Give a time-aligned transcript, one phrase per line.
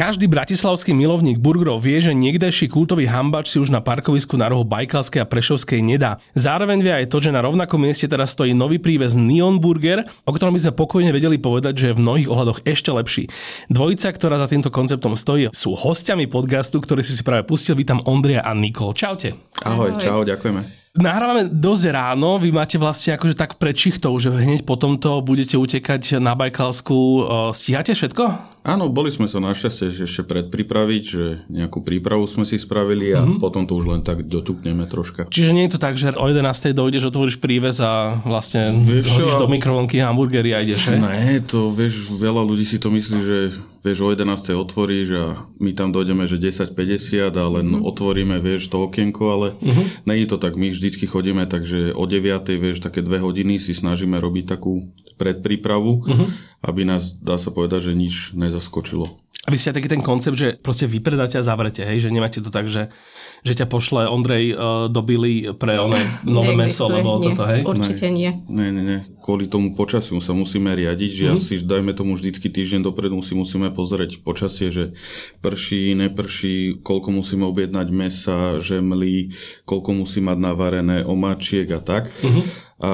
[0.00, 4.64] Každý bratislavský milovník burgerov vie, že niekdejší kultový hambač si už na parkovisku na rohu
[4.64, 6.16] Bajkalskej a Prešovskej nedá.
[6.32, 10.32] Zároveň vie aj to, že na rovnakom mieste teraz stojí nový príves Neon Burger, o
[10.32, 13.28] ktorom by sme pokojne vedeli povedať, že je v mnohých ohľadoch ešte lepší.
[13.68, 17.76] Dvojica, ktorá za týmto konceptom stojí, sú hostiami podcastu, ktorý si si práve pustil.
[17.76, 18.96] Vítam Ondria a Nikol.
[18.96, 19.36] Čaute.
[19.68, 20.00] Ahoj, Ahoj.
[20.00, 20.80] čau, ďakujeme.
[20.90, 25.54] Nahrávame dosť ráno, vy máte vlastne akože tak pred šichtou, že hneď po tomto budete
[25.54, 27.30] utekať na Bajkalsku.
[27.54, 28.24] Stíhate všetko?
[28.60, 33.40] Áno, boli sme sa našťastie ešte predpripraviť, že nejakú prípravu sme si spravili a mm-hmm.
[33.40, 35.32] potom to už len tak dotukneme troška.
[35.32, 36.76] Čiže nie je to tak, že o 11.
[36.76, 41.00] dojdeš, otvoríš príves a vlastne vieš, hodíš do mikrovlnky hamburgery a ideš, že?
[41.00, 43.38] Ne, to vieš, veľa ľudí si to myslí, že
[43.80, 44.28] vieš, o 11.
[44.52, 45.24] otvoríš a
[45.56, 47.88] my tam dojdeme, že 10.50 a len mm-hmm.
[47.88, 50.04] otvoríme, vieš, to okienko, ale mm-hmm.
[50.04, 50.60] není to tak.
[50.60, 52.44] My vždycky chodíme, takže o 9.
[52.60, 56.28] vieš, také dve hodiny si snažíme robiť takú predprípravu, mm-hmm.
[56.60, 59.20] Aby nás, dá sa povedať, že nič nezaskočilo.
[59.40, 62.04] A vy ste taký ten koncept, že proste vypredáte a zavrete, hej?
[62.04, 62.92] že nemáte to tak, že,
[63.40, 67.64] že ťa pošle Ondrej uh, do Billy pre one nové meso, alebo nie, toto, hej?
[67.64, 68.36] Určite nie.
[68.52, 69.00] Nie, nie, nie.
[69.24, 71.40] Kvôli tomu počasiu sa musíme riadiť, že mm-hmm.
[71.40, 74.92] ja si, dajme tomu vždycky týždeň dopredu si musíme pozrieť počasie, že
[75.40, 79.32] prší, neprší, koľko musíme objednať mesa, žemly,
[79.64, 82.12] koľko musí mať navarené omáčiek a tak.
[82.20, 82.44] Mm-hmm.
[82.84, 82.90] A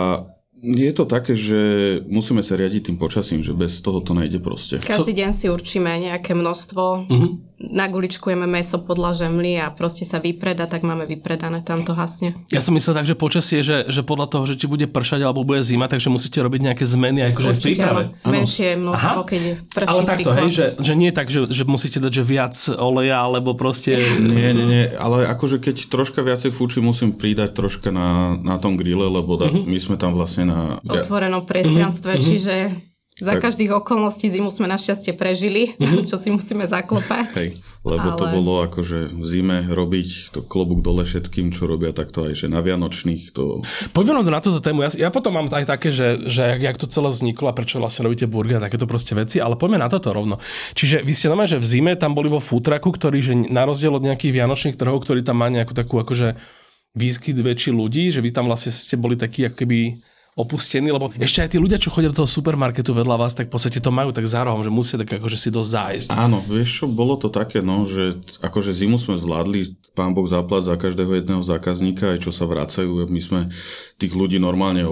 [0.66, 1.58] je to také, že
[2.10, 4.82] musíme sa riadiť tým počasím, že bez toho to nejde proste.
[4.82, 7.30] Každý deň si určíme nejaké množstvo, uh-huh.
[7.56, 12.36] Naguličkujeme meso podľa žemly a proste sa vypreda, tak máme vypredané, tam to hasne.
[12.52, 15.40] Ja som myslel tak, že počasie, že, že podľa toho, že či bude pršať alebo
[15.40, 18.02] bude zima, takže musíte robiť nejaké zmeny akože v príprave.
[18.12, 19.28] Áno, menšie množstvo, Aha.
[19.28, 22.54] keď prší Ale takto, hej, že, že nie tak, že, že musíte dať že viac
[22.76, 23.96] oleja, alebo proste...
[24.20, 28.76] Nie, nie, nie, ale akože keď troška viacej fúči, musím pridať troška na, na tom
[28.76, 29.64] grille, lebo uh-huh.
[29.64, 30.58] my sme tam vlastne na...
[30.84, 32.26] Otvorenom priestranstve, mm-hmm.
[32.28, 32.54] čiže
[33.16, 33.48] za tak.
[33.48, 36.04] každých okolností zimu sme našťastie prežili, mm-hmm.
[36.10, 37.30] čo si musíme zaklopať.
[37.32, 37.50] Hej,
[37.80, 38.18] lebo ale...
[38.20, 42.46] to bolo akože v zime robiť to klobúk dole všetkým, čo robia takto aj že
[42.52, 43.32] na Vianočných.
[43.32, 43.64] To...
[43.96, 44.84] Poďme na túto tému.
[44.84, 47.80] Ja, ja potom mám aj také, že, že jak, jak to celé vzniklo a prečo
[47.80, 50.36] vlastne robíte burger a takéto proste veci, ale poďme na toto rovno.
[50.76, 53.96] Čiže vy ste normálne, že v zime tam boli vo futraku, ktorý, že na rozdiel
[53.96, 56.36] od nejakých Vianočných trhov, ktorý tam má nejakú takú akože
[56.92, 59.80] výskyt väčší ľudí, že vy tam vlastne ste boli takí ako keby
[60.36, 63.56] opustení, lebo ešte aj tí ľudia, čo chodia do toho supermarketu vedľa vás, tak v
[63.56, 66.08] podstate to majú tak za rohom, že musia tak akože si dosť zájsť.
[66.12, 70.68] Áno, vieš čo, bolo to také, no, že akože zimu sme zvládli, pán Boh zaplať
[70.68, 73.40] za každého jedného zákazníka, aj čo sa vracajú, my sme
[73.96, 74.84] tých ľudí normálne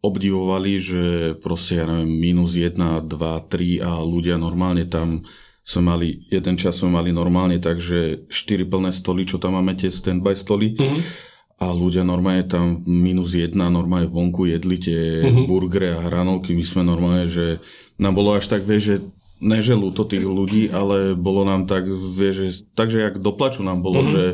[0.00, 1.02] obdivovali, že
[1.44, 5.28] proste, ja neviem, minus 1, 2, 3 a ľudia normálne tam
[5.60, 9.92] sme mali, jeden čas sme mali normálne, takže 4 plné stoly, čo tam máme, tie
[9.92, 10.72] standby stoly.
[10.72, 15.48] Mm-hmm a ľudia normálne tam minus jedna, normálne vonku jedli tie uh-huh.
[15.48, 16.52] burgery a hranolky.
[16.52, 17.64] My sme normálne, že
[17.96, 19.00] nám bolo až tak, vie, že
[19.40, 24.04] neželú to tých ľudí, ale bolo nám tak, vie, že, takže jak doplaču nám bolo,
[24.04, 24.12] uh-huh.
[24.12, 24.24] že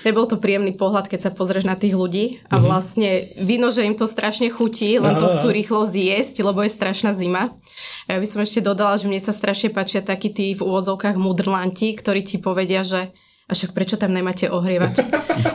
[0.00, 2.64] Nebol to príjemný pohľad, keď sa pozrieš na tých ľudí a uh-huh.
[2.64, 7.12] vlastne vidno, že im to strašne chutí, len to chcú rýchlo zjesť, lebo je strašná
[7.12, 7.52] zima.
[8.08, 11.20] A ja by som ešte dodala, že mne sa strašne páčia takí tí v úvodzovkách
[11.20, 13.12] mudrlanti, ktorí ti povedia, že
[13.44, 15.04] a však prečo tam nemáte ohrievač?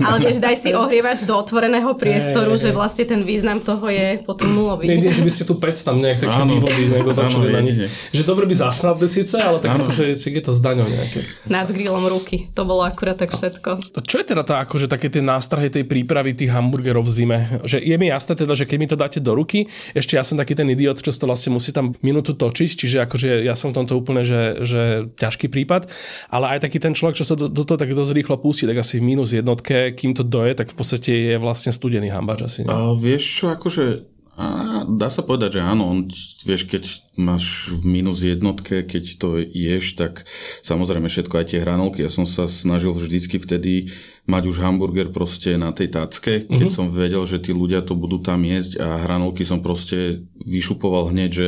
[0.06, 4.46] Ale vieš, daj si ohrievač do otvoreného priestoru, že vlastne ten význam toho je potom
[4.46, 4.86] nulový.
[4.86, 7.90] Nejde, že by ste tu pec tam nejak tak vývody negotočili na nich.
[8.14, 11.26] Že dobre by zasnal síce, ale tak akože je to zdaňou nejaké.
[11.50, 12.54] Nad grillom ruky.
[12.54, 13.98] To bolo akurát tak všetko.
[13.98, 17.40] A čo je teda tá, akože také tie nástrahy tej prípravy tých hamburgerov v zime?
[17.66, 19.66] Že je mi jasné teda, že keď mi to dáte do ruky,
[19.98, 23.42] ešte ja som taký ten idiot, čo to vlastne musí tam minútu točiť, čiže akože
[23.42, 24.82] ja som v tomto úplne, že, že
[25.18, 25.90] ťažký prípad,
[26.30, 28.84] ale aj taký ten človek, čo sa do, do toho tak dosť rýchlo pustí, tak
[28.84, 32.60] asi v minus jednotke, kým to doje, tak v podstate je vlastne studený hambač asi.
[32.68, 32.76] Ne?
[32.76, 36.08] A vieš čo, akože a dá sa povedať, že áno, on,
[36.48, 36.88] vieš, keď
[37.20, 40.24] máš v minus jednotke, keď to ješ, tak
[40.64, 42.08] samozrejme všetko aj tie hranolky.
[42.08, 43.92] Ja som sa snažil vždycky vtedy
[44.30, 46.78] mať už hamburger proste na tej tácke, keď uh-huh.
[46.78, 51.30] som vedel, že tí ľudia to budú tam jesť a hranolky som proste vyšupoval hneď,
[51.34, 51.48] že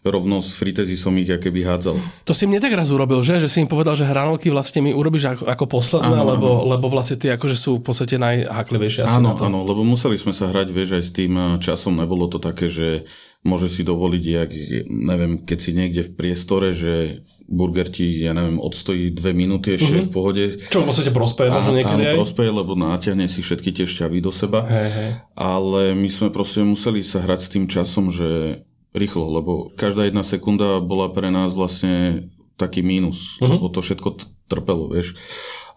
[0.00, 1.98] rovno z fritezy som ich keby hádzal.
[2.24, 3.36] To si mne tak raz urobil, že?
[3.42, 6.70] Že si im povedal, že hranolky vlastne mi urobíš ako, ako posledné, áno, lebo, áno.
[6.72, 9.04] lebo vlastne tie akože sú v podstate najhaklivejšie.
[9.04, 12.00] Áno, áno, lebo museli sme sa hrať, vieš, aj s tým časom.
[12.00, 13.04] Nebolo to také, že
[13.40, 14.50] môže si dovoliť, jak,
[14.88, 19.96] neviem, keď si niekde v priestore, že burger ti, ja neviem, odstojí dve minúty ešte
[19.96, 20.08] mm-hmm.
[20.08, 20.44] v pohode.
[20.68, 24.28] Čo v podstate prospeje možno niekedy áno, prospeje, lebo natiahne si všetky tie šťavy do
[24.28, 24.68] seba.
[24.68, 25.10] Hej, hej.
[25.40, 28.60] Ale my sme proste museli sa hrať s tým časom, že
[28.92, 32.28] rýchlo, lebo každá jedna sekunda bola pre nás vlastne
[32.60, 33.56] taký mínus, mm-hmm.
[33.56, 34.20] lebo to všetko
[34.52, 35.16] trpelo, vieš.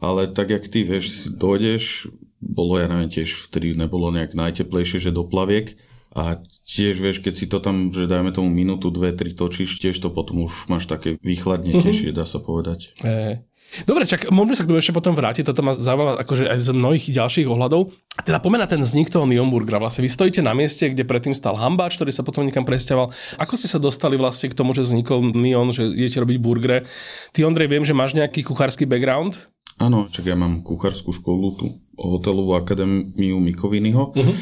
[0.04, 2.12] Ale tak, jak ty, vieš, dojdeš,
[2.44, 5.80] bolo, ja neviem, tiež vtedy nebolo nejak najteplejšie, že do plaviek,
[6.14, 6.38] a
[6.70, 10.14] tiež vieš, keď si to tam, že dajme tomu minútu, dve, tri točíš, tiež to
[10.14, 12.18] potom už máš také výchladnejšie, mm-hmm.
[12.18, 12.94] dá sa povedať.
[13.02, 13.42] E,
[13.90, 16.70] Dobre, čak môžeme sa k tomu ešte potom vrátiť, toto ma zaujíma akože aj z
[16.78, 17.90] mnohých ďalších ohľadov.
[18.22, 19.82] Teda pomená ten vznik toho Neon Burgera.
[19.82, 23.10] Vlastne vy stojíte na mieste, kde predtým stal Hambač, ktorý sa potom niekam presťahoval.
[23.42, 26.86] Ako ste sa dostali vlastne k tomu, že vznikol Neon, že idete robiť burgere?
[27.34, 29.42] Ty, Ondrej, viem, že máš nejaký kuchársky background?
[29.82, 31.66] Áno, čak ja mám kuchárskú školu tu,
[31.98, 34.14] hotelovú akadémiu Mikoviniho.
[34.14, 34.38] Uh-huh.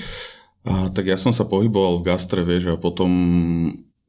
[0.61, 3.09] A tak ja som sa pohyboval v gastre, vieš, a potom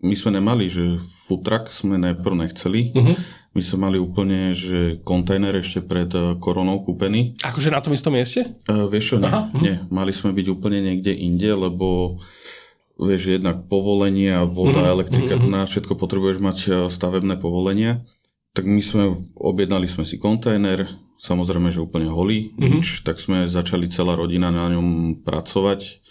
[0.02, 2.90] my sme nemali, že futrak sme najprv nechceli.
[2.92, 3.16] Uh-huh.
[3.54, 7.38] My sme mali úplne, že kontajner ešte pred eh, koronou kúpený.
[7.40, 8.50] Akože na tom istom mieste?
[8.66, 9.62] Uh, vieš čo, nie, uh-huh.
[9.62, 9.78] nie.
[9.88, 12.18] Mali sme byť úplne niekde inde, lebo
[12.98, 14.94] vieš, jednak povolenie, voda, uh-huh.
[14.98, 15.48] elektrika, uh-huh.
[15.48, 18.02] na všetko potrebuješ mať eh, stavebné povolenia.
[18.52, 19.04] Tak my sme,
[19.38, 20.90] objednali sme si kontajner,
[21.22, 22.82] samozrejme, že úplne holý, uh-huh.
[22.82, 26.01] nič, tak sme začali celá rodina na ňom pracovať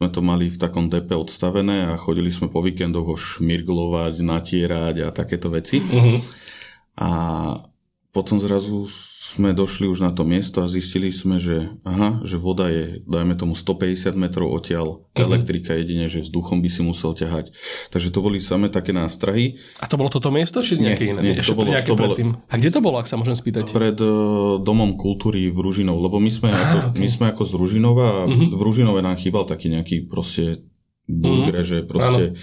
[0.00, 4.96] sme to mali v takom DP odstavené a chodili sme po víkendoch ho šmirglovať, natierať
[5.04, 5.76] a takéto veci.
[5.76, 6.24] Uh-huh.
[6.96, 7.10] A
[8.10, 8.90] potom zrazu
[9.30, 13.38] sme došli už na to miesto a zistili sme, že aha, že voda je, dajme
[13.38, 15.22] tomu 150 metrov odtiaľ, uh-huh.
[15.22, 17.54] elektrika jedine, že vzduchom by si musel ťahať.
[17.94, 19.62] Takže to boli samé také nástrahy.
[19.78, 21.20] A to bolo toto miesto, či nejaké iné?
[21.22, 22.14] Nie, to bolo, to bolo,
[22.50, 23.70] A kde to bolo, ak sa môžem spýtať?
[23.70, 26.98] Pred uh, Domom kultúry v Ružinov, lebo my sme, aha, ako, okay.
[26.98, 28.50] my sme ako z Ružinova a uh-huh.
[28.50, 30.66] v Ružinove nám chýbal taký nejaký proste
[31.10, 31.70] burgere, mm-hmm.
[31.82, 32.36] že proste ano.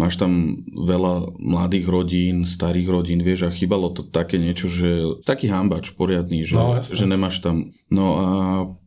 [0.00, 5.52] máš tam veľa mladých rodín, starých rodín, vieš, a chýbalo to také niečo, že taký
[5.52, 7.76] hambač poriadný, že, no, že nemáš tam.
[7.92, 8.28] No a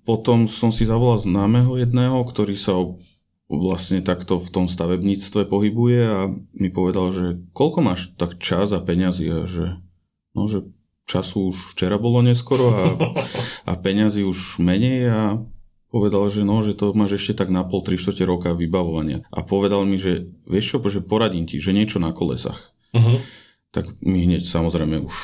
[0.03, 2.73] potom som si zavolal známeho jedného, ktorý sa
[3.49, 8.79] vlastne takto v tom stavebníctve pohybuje a mi povedal, že koľko máš tak čas a
[8.81, 9.81] peňazí a že,
[10.37, 10.69] no, že
[11.09, 12.83] času už včera bolo neskoro a,
[13.69, 15.21] a peňazí už menej a
[15.89, 19.25] povedal, že no, že to máš ešte tak na pol, tri roka vybavovania.
[19.33, 22.73] A povedal mi, že vieš čo, že poradím ti, že niečo na kolesách.
[22.93, 23.21] Uh-huh.
[23.73, 25.15] Tak my hneď samozrejme už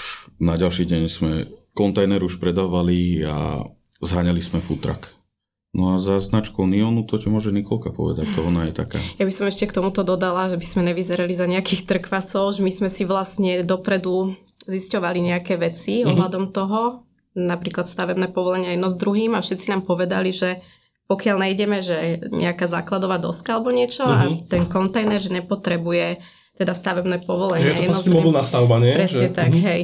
[0.42, 1.32] na ďalší deň sme
[1.78, 3.66] kontajner už predávali a
[4.02, 5.14] zháňali sme futrak.
[5.76, 8.96] No a za značkou Nionu to ti môže Nikolka povedať, to ona je taká.
[9.20, 12.64] Ja by som ešte k tomuto dodala, že by sme nevyzerali za nejakých trkvasov, že
[12.64, 14.40] my sme si vlastne dopredu
[14.72, 16.10] zisťovali nejaké veci mm-hmm.
[16.16, 17.05] ohľadom toho,
[17.36, 20.64] napríklad stavebné povolenia jedno s druhým a všetci nám povedali, že
[21.06, 21.98] pokiaľ nájdeme, že
[22.34, 24.16] nejaká základová doska alebo niečo uh-huh.
[24.16, 24.50] a mhm.
[24.50, 26.24] ten kontajner, že nepotrebuje
[26.56, 27.68] teda stavebné povolenie.
[27.68, 28.96] Že je to proste mobilná stavba, nie?
[28.96, 29.36] Presne že...
[29.36, 29.68] tak, uh-huh.
[29.68, 29.82] hej.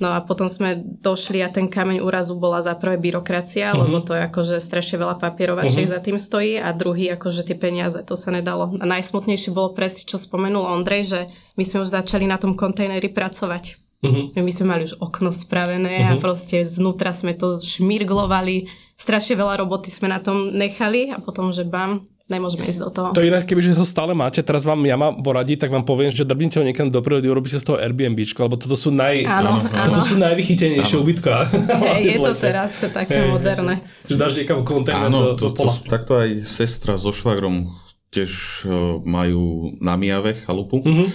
[0.00, 3.84] No a potom sme došli a ten kameň úrazu bola za prvé byrokracia, uh-huh.
[3.84, 5.96] lebo to je akože strašne veľa papierovačiek uh-huh.
[5.96, 8.76] za tým stojí a druhý akože tie peniaze, to sa nedalo.
[8.80, 11.20] A najsmutnejšie bolo presne, čo spomenul Ondrej, že
[11.56, 13.79] my sme už začali na tom kontajneri pracovať.
[14.00, 14.32] Uh-huh.
[14.32, 16.16] My sme mali už okno spravené uh-huh.
[16.16, 18.64] a proste znútra sme to šmirglovali.
[18.96, 23.08] Strašne veľa roboty sme na tom nechali a potom, že bam, nemôžeme ísť do toho.
[23.12, 26.24] To inak, kebyže ho stále máte, teraz vám ja mám poradí, tak vám poviem, že
[26.24, 30.00] drbnite ho niekam do prírody, urobíte z toho Airbnb, lebo toto sú, naj, áno, áno.
[30.00, 31.50] Toto sú najvychytenejšie ubytka.
[31.84, 33.84] Hey, je to teraz také hey, moderné.
[34.08, 35.76] Že dáš niekam kontajner do, do pola.
[35.76, 37.68] To, takto aj sestra so švagrom
[38.08, 38.30] tiež
[38.64, 40.80] uh, majú na Mijave chalupu.
[40.80, 41.10] Uh-huh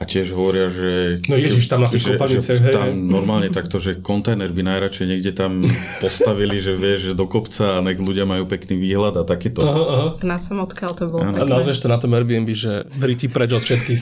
[0.00, 1.20] a tiež hovoria, že...
[1.28, 5.36] No ježiš, tam na tých že, že tam normálne takto, že kontajner by najradšej niekde
[5.36, 5.60] tam
[6.04, 9.60] postavili, že vieš, že do kopca a nech ľudia majú pekný výhľad a takéto.
[9.60, 10.08] Aha, aha.
[10.24, 14.00] Na samotkáľ to bolo A nazveš to na tom Airbnb, že vriti preč od všetkých.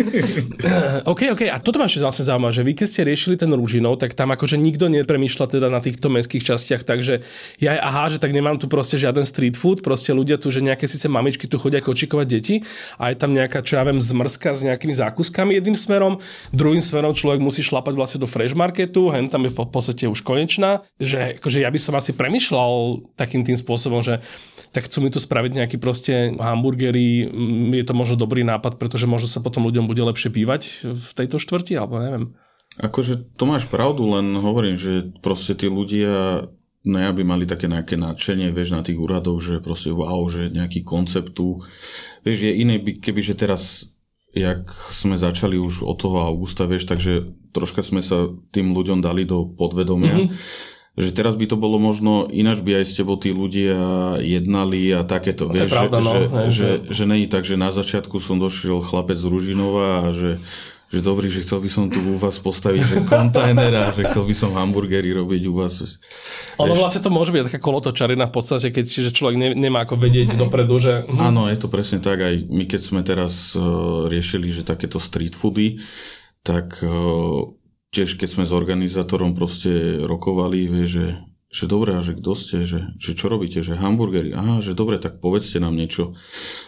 [1.11, 1.43] OK, OK.
[1.51, 4.31] A toto ma ešte vlastne zaujíma, že vy keď ste riešili ten Rúžinov, tak tam
[4.31, 7.27] akože nikto nepremýšľa teda na týchto mestských častiach, takže
[7.59, 10.87] ja aha, že tak nemám tu proste žiaden street food, proste ľudia tu, že nejaké
[10.87, 12.63] síce mamičky tu chodia kočikovať deti
[13.03, 16.21] a je tam nejaká, čo ja viem, zmrzka s nejakými zákuskami jedným smerom,
[16.53, 20.21] druhým smerom človek musí šlapať vlastne do fresh marketu, hen tam je v podstate už
[20.21, 24.21] konečná, že akože ja by som asi premyšľal takým tým spôsobom, že
[24.77, 29.09] tak chcú mi tu spraviť nejaký proste hamburgery, mm, je to možno dobrý nápad, pretože
[29.09, 32.25] možno sa potom ľuďom bude lepšie bývať v tejto štvrti, alebo neviem.
[32.79, 36.47] Akože to máš pravdu, len hovorím, že proste tí ľudia
[36.87, 40.87] ne, aby mali také nejaké nadšenie, vieš, na tých úradoch, že proste wow, že nejaký
[40.87, 41.61] koncept tu.
[42.23, 43.91] Vieš, je iné, keby, že teraz
[44.37, 49.25] jak sme začali už od toho augusta, vieš, takže troška sme sa tým ľuďom dali
[49.25, 50.37] do podvedomia, mm-hmm.
[51.01, 53.79] že teraz by to bolo možno, ináč by aj s tebou tí ľudia
[54.21, 55.49] jednali a takéto.
[55.49, 56.13] To vieš, je pravda, že, no.
[56.13, 60.13] že, že, že- že není tak, že na začiatku som došiel chlapec z Ružinova a
[60.13, 60.39] že
[60.89, 64.25] že dobrý, že chcel by som tu u vás postaviť že kontajner a že chcel
[64.25, 66.01] by som hamburgery robiť u vás.
[66.57, 70.01] Ono vlastne to môže byť taká kolotočarina v podstate, keď že človek ne, nemá ako
[70.01, 72.25] vedieť dopredu, že Áno, je to presne tak.
[72.25, 75.77] Aj my, keď sme teraz uh, riešili, že takéto street foody,
[76.41, 77.53] tak uh,
[77.93, 81.07] tiež keď sme s organizátorom proste rokovali, vie, že,
[81.53, 84.33] že dobre, a že kto ste, že, že čo robíte, že hamburgery.
[84.33, 86.17] Aha, že dobre, tak povedzte nám niečo.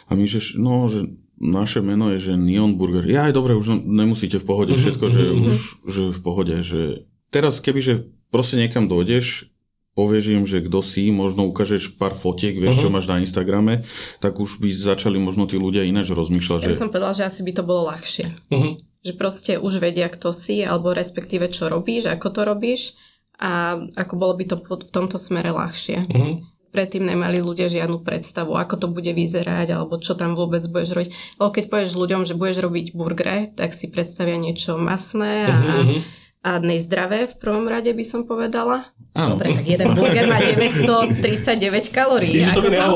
[0.08, 1.08] A my, že no, že
[1.40, 3.08] naše meno je, že Neon Burger.
[3.08, 5.52] Ja aj dobre, už nemusíte v pohode všetko, že už
[5.88, 6.54] že v pohode.
[6.60, 7.94] Že teraz keby, že
[8.28, 9.48] proste niekam dojdeš,
[9.96, 13.88] povieš im, že kto si, možno ukážeš pár fotiek, vieš, čo máš na Instagrame,
[14.22, 17.40] tak už by začali možno tí ľudia ináč rozmýšľať, Ja že som povedala, že asi
[17.42, 18.26] by to bolo ľahšie.
[18.52, 18.70] Mhm.
[19.00, 22.92] Že proste už vedia, kto si, alebo respektíve čo robíš, ako to robíš
[23.40, 26.04] a ako bolo by to v tomto smere ľahšie.
[26.06, 26.59] Mhm.
[26.70, 31.10] Predtým nemali ľudia žiadnu predstavu, ako to bude vyzerať, alebo čo tam vôbec budeš robiť.
[31.36, 35.98] Lebo keď povieš ľuďom, že budeš robiť burgere, tak si predstavia niečo masné a, Mhm,
[36.40, 38.88] a nezdravé v prvom rade by som povedala.
[39.12, 39.34] Áno.
[39.36, 42.46] Dobre, tak jeden burger má 939 kalórií.
[42.46, 42.90] Ježiš, ako, som,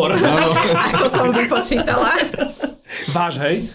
[0.95, 2.13] ako som vypočítala.
[3.11, 3.69] Váš, hej?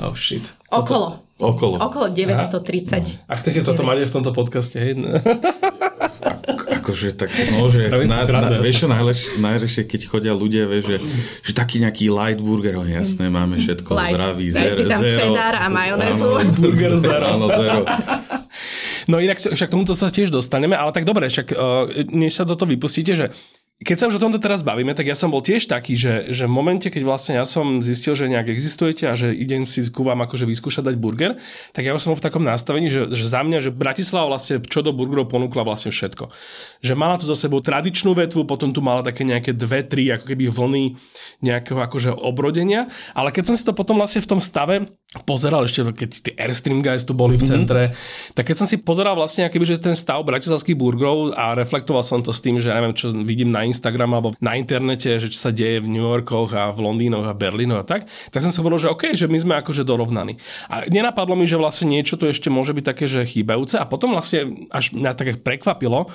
[0.00, 0.44] Oh shit.
[0.70, 1.18] Okolo.
[1.38, 1.76] okolo.
[1.82, 3.26] Okolo 930.
[3.26, 4.94] A chcete toto mať aj v tomto podcaste, hej?
[6.80, 10.96] Akože tak, no, že na, na, vieš čo najlepšie, keď chodia ľudia, vieš, že,
[11.44, 14.16] že taký nejaký light burger, oh, jasné, máme všetko Light.
[14.16, 15.16] zdravý, zero, si tam zero.
[15.20, 16.26] cheddar a majonézu.
[16.40, 17.26] Áno, Burger zero.
[17.36, 17.80] Áno, zero.
[19.08, 22.56] No inak však tomuto sa tiež dostaneme, ale tak dobre, však uh, než sa do
[22.56, 23.28] toho vypustíte, že
[23.80, 26.44] keď sa už o tomto teraz bavíme, tak ja som bol tiež taký, že, že
[26.44, 30.04] v momente, keď vlastne ja som zistil, že nejak existujete a že idem si ku
[30.04, 31.40] vám akože vyskúšať dať burger,
[31.72, 34.60] tak ja už som bol v takom nastavení, že, že za mňa, že Bratislava vlastne
[34.60, 36.28] čo do burgerov ponúkla vlastne všetko.
[36.84, 40.28] Že mala tu za sebou tradičnú vetvu, potom tu mala také nejaké dve, tri ako
[40.28, 40.84] keby vlny
[41.40, 44.92] nejakého akože obrodenia, ale keď som si to potom vlastne v tom stave
[45.24, 47.96] pozeral ešte, keď tie Airstream guys tu boli v centre,
[48.36, 52.20] tak keď som si pozeral vlastne akoby, že ten stav bratislavských burgerov a reflektoval som
[52.20, 55.38] to s tým, že ja neviem, čo vidím na Instagram alebo na internete, že čo
[55.38, 58.60] sa deje v New Yorkoch a v Londýnoch a Berlínoch a tak, tak som sa
[58.60, 60.36] hovoril, že OK, že my sme akože dorovnaní.
[60.66, 64.12] A nenapadlo mi, že vlastne niečo tu ešte môže byť také, že chýbajúce a potom
[64.12, 66.10] vlastne až mňa také prekvapilo,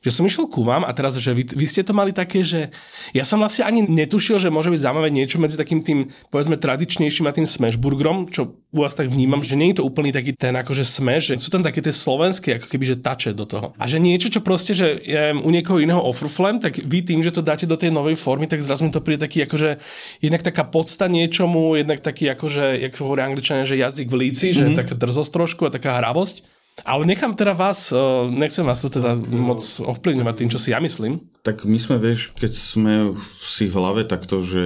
[0.00, 2.72] že som išiel ku vám a teraz, že vy, vy ste to mali také, že
[3.12, 7.28] ja som vlastne ani netušil, že môže byť zaujímavé niečo medzi takým tým, povedzme, tradičnejším
[7.28, 10.56] a tým smashburgerom, čo u vás tak vnímam, že nie je to úplný taký ten
[10.56, 13.76] akože smash, že sú tam také tie slovenské, ako keby, že tače do toho.
[13.76, 17.36] A že niečo, čo proste, že je u niekoho iného ofruflem, tak vy tým, že
[17.36, 19.84] to dáte do tej novej formy, tak zrazu mi to príde taký akože
[20.24, 24.72] jednak taká podsta niečomu, jednak taký akože, jak hovorí angličania, že jazyk v líci, mm-hmm.
[24.72, 26.59] že taká drzosť trošku a taká hravosť.
[26.84, 27.92] Ale nechám teda vás,
[28.30, 31.20] nechcem vás tu teda moc ovplyvňovať tým, čo si ja myslím.
[31.44, 32.94] Tak my sme, vieš, keď sme
[33.24, 34.62] si v hlave takto, že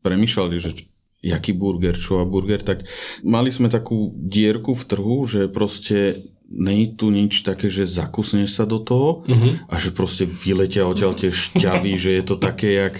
[0.00, 2.86] premýšľali, že jaký burger, čo a burger, tak
[3.26, 8.64] mali sme takú dierku v trhu, že proste není tu nič také, že zakusneš sa
[8.64, 9.26] do toho
[9.68, 12.94] a že proste vyletia odtiaľ tie šťavy, že je to také, jak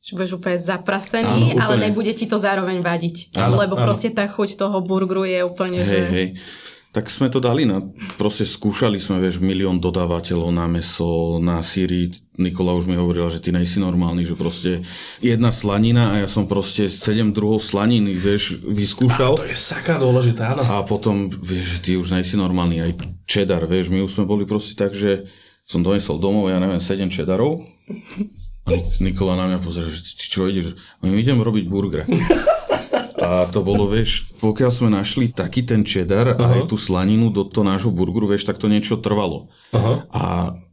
[0.00, 1.64] Že budeš úplne zaprasený, Áno, úplne.
[1.64, 3.34] ale nebude ti to zároveň vadiť.
[3.36, 3.84] Áno, lebo áno.
[3.84, 5.96] proste tá chuť toho burgeru je úplne, že...
[5.96, 6.28] Hej, hej.
[6.90, 7.78] Tak sme to dali na,
[8.18, 12.10] proste skúšali sme, vieš, milión dodávateľov na meso, na síry.
[12.34, 14.82] Nikola už mi hovorila, že ty nejsi normálny, že proste
[15.22, 19.38] jedna slanina a ja som proste 7 druhov slaniny, vieš, vyskúšal.
[19.38, 20.66] To je saká dôležité, áno.
[20.66, 22.92] A potom, vieš, že ty už nejsi normálny, aj
[23.22, 25.30] cheddar, vieš, my už sme boli proste tak, že
[25.62, 27.70] som donesol domov, ja neviem, 7 cheddarov
[28.66, 30.74] a Nik- Nikola na mňa pozera, že čo ideš?
[31.06, 32.02] My idem robiť burger.
[33.20, 37.44] A to bolo, vieš, pokiaľ sme našli taký ten cheddar a aj tú slaninu do
[37.44, 39.52] toho nášho burgeru, vieš, tak to niečo trvalo.
[39.76, 40.08] Aha.
[40.08, 40.24] A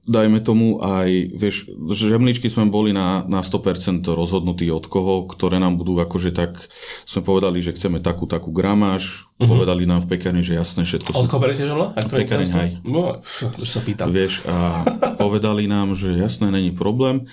[0.07, 5.75] dajme tomu aj, vieš, žemličky sme boli na, na 100% rozhodnutí od koho, ktoré nám
[5.75, 6.71] budú akože tak,
[7.03, 11.27] sme povedali, že chceme takú, takú gramáž, povedali nám v pekárni, že jasné, všetko Od
[11.27, 11.91] koho berete žemla?
[11.91, 12.15] To?
[12.63, 12.71] hej.
[12.87, 13.19] No,
[13.67, 14.07] sa pýtam.
[14.15, 14.87] Vieš, a
[15.21, 17.27] povedali nám, že jasné, není problém.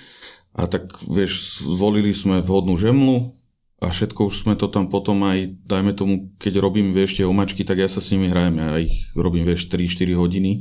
[0.51, 3.35] A tak, vieš, zvolili sme vhodnú žemlu
[3.85, 7.61] a všetko už sme to tam potom aj, dajme tomu, keď robím, vieš, tie omačky,
[7.61, 10.51] tak ja sa s nimi hrajem, ja ich robím, vieš, 3-4 hodiny.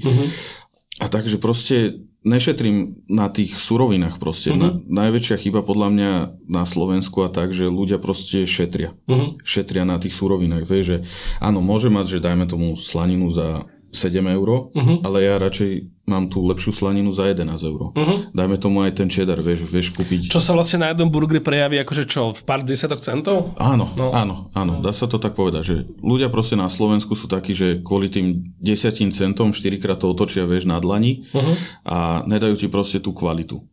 [1.00, 4.54] A takže proste nešetrím na tých surovinách proste.
[4.57, 6.12] Na, najväčšia chyba podľa mňa
[6.49, 8.97] na Slovensku a tak, že ľudia proste šetria.
[9.45, 10.64] Šetria na tých surovinách.
[10.64, 10.99] Vieš, že
[11.40, 14.71] áno, môže mať, že dajme tomu slaninu za 7 eur,
[15.04, 17.80] ale ja radšej mám tú lepšiu slaninu za 11 eur.
[17.96, 18.18] Uh-huh.
[18.37, 20.28] Dajme tomu aj ten cheddar, vieš, vieš kúpiť.
[20.28, 23.56] Čo sa vlastne na jednom burgeri prejaví akože čo, v pár desiatok centov?
[23.56, 24.12] Áno, no.
[24.12, 27.80] áno, áno, dá sa to tak povedať, že ľudia proste na Slovensku sú takí, že
[27.80, 31.54] kvôli tým desiatim centom štyrikrát to otočia, vieš, na dlani uh-huh.
[31.88, 31.96] a
[32.28, 33.64] nedajú ti proste tú kvalitu.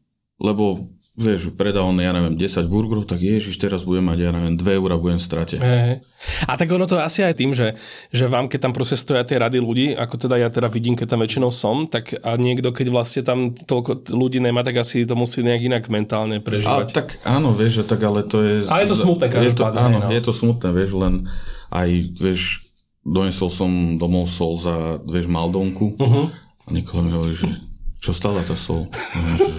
[0.42, 4.56] Lebo vieš, predá on, ja neviem, 10 burgerov, tak ježiš, teraz budem mať, ja neviem,
[4.56, 5.56] 2 eurá budem v strate.
[5.60, 6.00] Hey.
[6.48, 7.76] A tak ono to asi aj tým, že,
[8.16, 11.12] že vám, keď tam proste stoja tie rady ľudí, ako teda ja teda vidím, keď
[11.12, 15.20] tam väčšinou som, tak a niekto, keď vlastne tam toľko ľudí nemá, tak asi to
[15.20, 16.88] musí nejak inak mentálne prežívať.
[16.88, 18.54] A tak áno, vieš, že tak ale to je...
[18.72, 20.08] Ale je to smutné, je to, Áno, no.
[20.08, 21.28] je to smutné, vieš, len
[21.76, 22.72] aj, vieš,
[23.04, 26.32] donesol som domov sol za, vieš, Maldonku uh-huh.
[26.32, 27.50] a Nikola mi hovorí, že
[28.02, 28.90] čo stála tá sol?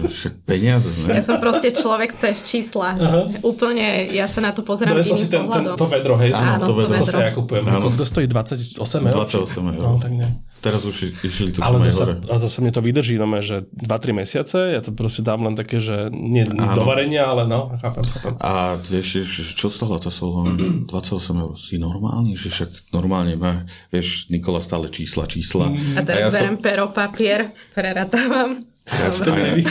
[0.02, 1.14] Však peniaze, ne?
[1.14, 2.98] Ja som proste človek cez čísla.
[2.98, 3.22] Aha.
[3.38, 6.34] Úplne, ja sa na to pozerám iným si ten, ten, to vedro, hej?
[6.34, 6.98] Áno, to vedro.
[6.98, 7.62] To sa ja kupujem.
[7.70, 7.86] Áno.
[7.94, 9.14] To stojí 28 eur?
[9.14, 9.82] 28 eur.
[9.86, 10.26] No, tak nie.
[10.62, 12.14] Teraz už išli tu Ale zase, hore.
[12.30, 15.82] A zase mne to vydrží, no že 2-3 mesiace, ja to proste dám len také,
[15.82, 16.78] že nie Áno.
[16.78, 18.38] do varenia, ale no, chápem, chápem.
[18.38, 19.26] A vieš,
[19.58, 20.46] čo stala tá sol?
[20.86, 21.58] 28 eur.
[21.58, 22.38] Si normálny?
[22.38, 25.66] Že však normálne má, vieš, Nikola stále čísla, čísla.
[25.98, 26.62] A teraz a ja berem som...
[26.62, 28.31] pero, papier, preratávam.
[28.32, 29.08] Ja,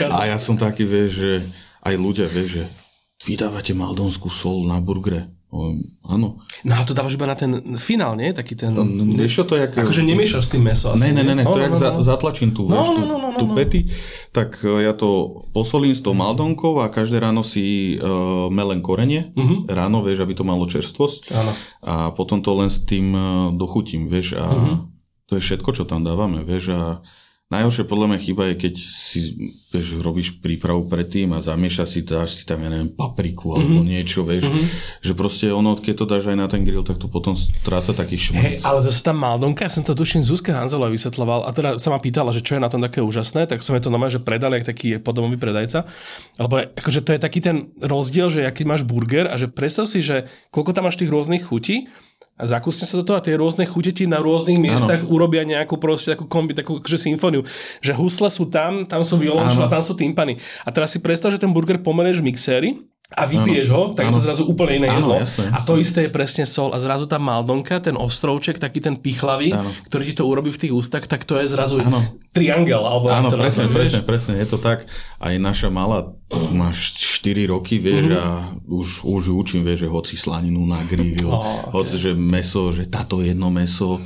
[0.08, 1.32] a, a ja som taký, vieš, že
[1.84, 2.64] aj ľudia, vieš, že
[3.28, 5.28] vydávate maldonskú sol na burgre
[6.08, 6.40] áno.
[6.64, 8.32] No a to dávaš iba na ten finál, nie?
[8.32, 8.72] Taký ten...
[8.72, 9.68] No, no, vieš čo to je?
[9.68, 9.84] Jak...
[9.84, 11.80] Akože nemiešaš s tým meso asi, Ne, ne, ne, ne no, to no, jak no,
[11.80, 12.00] no.
[12.00, 13.54] zatlačím tú, no, vieš, no, no, no, no, tú no.
[13.58, 13.84] pety,
[14.32, 19.36] tak e, ja to posolím s tou maldonkou a každé ráno si uh, melem korenie,
[19.36, 19.68] uh-huh.
[19.68, 21.52] ráno, vieš, aby to malo čerstvosť áno.
[21.84, 24.76] a potom to len s tým uh, dochutím, vieš, a uh-huh.
[25.28, 27.04] to je všetko, čo tam dávame, vieš, a
[27.52, 29.18] Najhoršie podľa mňa chyba je, keď si
[29.68, 33.92] vieš, robíš prípravu predtým a zamiešaš si, dáš si tam, ja neviem, papriku alebo mm-hmm.
[33.92, 34.66] niečo, vieš, mm-hmm.
[35.04, 38.16] že proste ono, keď to dáš aj na ten grill, tak to potom stráca taký
[38.16, 38.40] šmrc.
[38.40, 41.92] Hey, ale zase tam Maldonka, ja som to tuším Zuzka Hanzela vysvetloval a teda sa
[41.92, 44.24] ma pýtala, že čo je na tom také úžasné, tak som je to normálne, že
[44.24, 45.84] predali jak taký podomový predajca,
[46.40, 50.00] lebo akože to je taký ten rozdiel, že aký máš burger a že predstav si,
[50.00, 51.92] že koľko tam máš tých rôznych chutí
[52.40, 55.12] a zakúsne sa do toho a tie rôzne chuteti na rôznych miestach ano.
[55.12, 57.44] urobia nejakú proste takú kombi, takú akože symfóniu.
[57.84, 60.40] Že husle sú tam, tam sú violončela, tam sú timpany.
[60.64, 62.70] A teraz si predstav, že ten burger pomeneš v mixéri
[63.12, 64.10] a vypiješ ano, ho, tak ano.
[64.10, 65.14] je to zrazu úplne iné jedlo.
[65.20, 65.56] Jasne, jasne.
[65.56, 66.72] A to isté je presne sol.
[66.72, 69.70] A zrazu tá maldonka, ten ostrovček, taký ten pichlavý, ano.
[69.86, 72.00] ktorý ti to urobí v tých ústach, tak to je zrazu ano.
[72.32, 72.82] triangel.
[72.82, 74.88] Alebo áno, presne, nazvem, presne, presne, je to tak.
[75.20, 76.10] Aj naša malá,
[76.50, 78.24] máš 4 roky, vieš, mm-hmm.
[78.24, 78.28] a
[78.66, 81.72] už, už učím, vieš, že hoci slaninu na grill, oh, okay.
[81.76, 84.00] hoci, že meso, že táto jedno meso,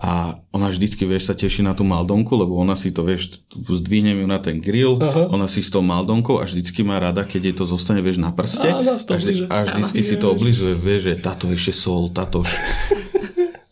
[0.00, 4.22] a ona vždycky, vieš, sa teší na tú maldonku, lebo ona si to, vieš, zdvihnem
[4.22, 5.32] ju na ten grill, uh-huh.
[5.32, 8.32] ona si s tou maldonkou a vždycky má rada, keď jej to zostane, vieš, na
[8.32, 12.44] prste a, a, vždy, a vždycky si to oblizuje, vieš, že táto ešte sol, táto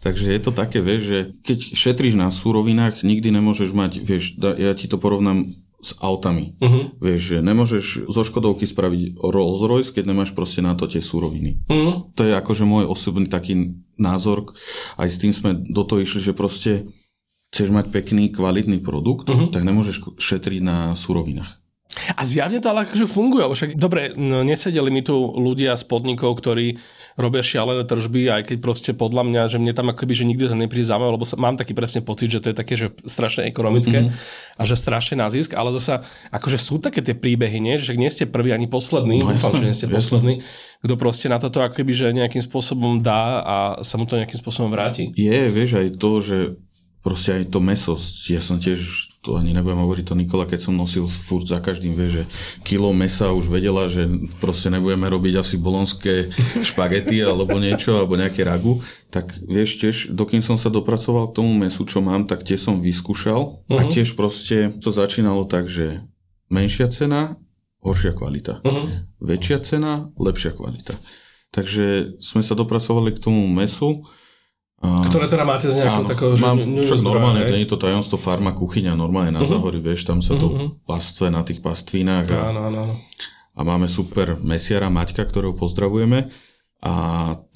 [0.04, 4.76] Takže je to také, vieš, že keď šetríš na surovinách, nikdy nemôžeš mať, vieš, ja
[4.76, 6.56] ti to porovnám s autami.
[6.64, 6.96] Uh-huh.
[6.96, 11.60] Vieš, že nemôžeš zo Škodovky spraviť Rolls Royce, keď nemáš proste na to tie súroviny.
[11.68, 12.08] Uh-huh.
[12.16, 14.56] To je akože môj osobný taký názor.
[14.96, 16.88] Aj s tým sme do toho išli, že proste
[17.52, 19.52] chceš mať pekný, kvalitný produkt, uh-huh.
[19.52, 21.63] tak nemôžeš šetriť na súrovinách.
[22.18, 26.78] A zjavne to ale akože funguje, však dobre, nesedeli mi tu ľudia z podnikov, ktorí
[27.14, 30.58] robia šialené tržby, aj keď proste podľa mňa, že mne tam akoby, že nikdy to
[30.58, 34.10] nepríde zaujímavé, lebo sa, mám taký presne pocit, že to je také, že strašne ekonomické
[34.10, 34.58] mm-hmm.
[34.58, 36.02] a že strašne na zisk, ale zasa
[36.34, 37.78] akože sú také tie príbehy, nie?
[37.78, 40.42] že nie ste prvý ani posledný, no, dúfam, že nie ste posledný,
[40.82, 44.74] kto proste na toto akoby, že nejakým spôsobom dá a sa mu to nejakým spôsobom
[44.74, 45.14] vráti.
[45.14, 46.36] Je, vieš, aj to, že
[47.06, 47.94] proste aj to meso,
[48.26, 51.96] ja som tiež, to ani nebudem hovoriť to Nikola, keď som nosil furt za každým,
[51.96, 52.22] vie, že
[52.60, 54.04] kilo mesa už vedela, že
[54.36, 56.28] proste nebudeme robiť asi bolonské
[56.68, 61.56] špagety alebo niečo, alebo nejaké ragu, tak vieš tiež, dokým som sa dopracoval k tomu
[61.56, 63.80] mesu, čo mám, tak tie som vyskúšal uh-huh.
[63.80, 63.90] a mhm.
[63.96, 66.04] tiež proste to začínalo tak, že
[66.52, 67.40] menšia cena,
[67.80, 68.60] horšia kvalita.
[68.60, 69.08] Uh-huh.
[69.24, 71.00] Väčšia cena, lepšia kvalita.
[71.54, 74.04] Takže sme sa dopracovali k tomu mesu,
[74.82, 78.52] ktoré teda máte z nejakého takého, že mám, čo normálne, nie je to tajomstvo farma,
[78.52, 79.56] kuchyňa, normálne na uh-huh.
[79.56, 80.68] zahori, vieš, tam sa to uh-huh.
[80.84, 82.26] pastve na tých pastvinách.
[82.34, 82.94] A, áno, áno, áno.
[83.56, 86.28] a máme super mesiara Maťka, ktorého pozdravujeme
[86.84, 86.94] a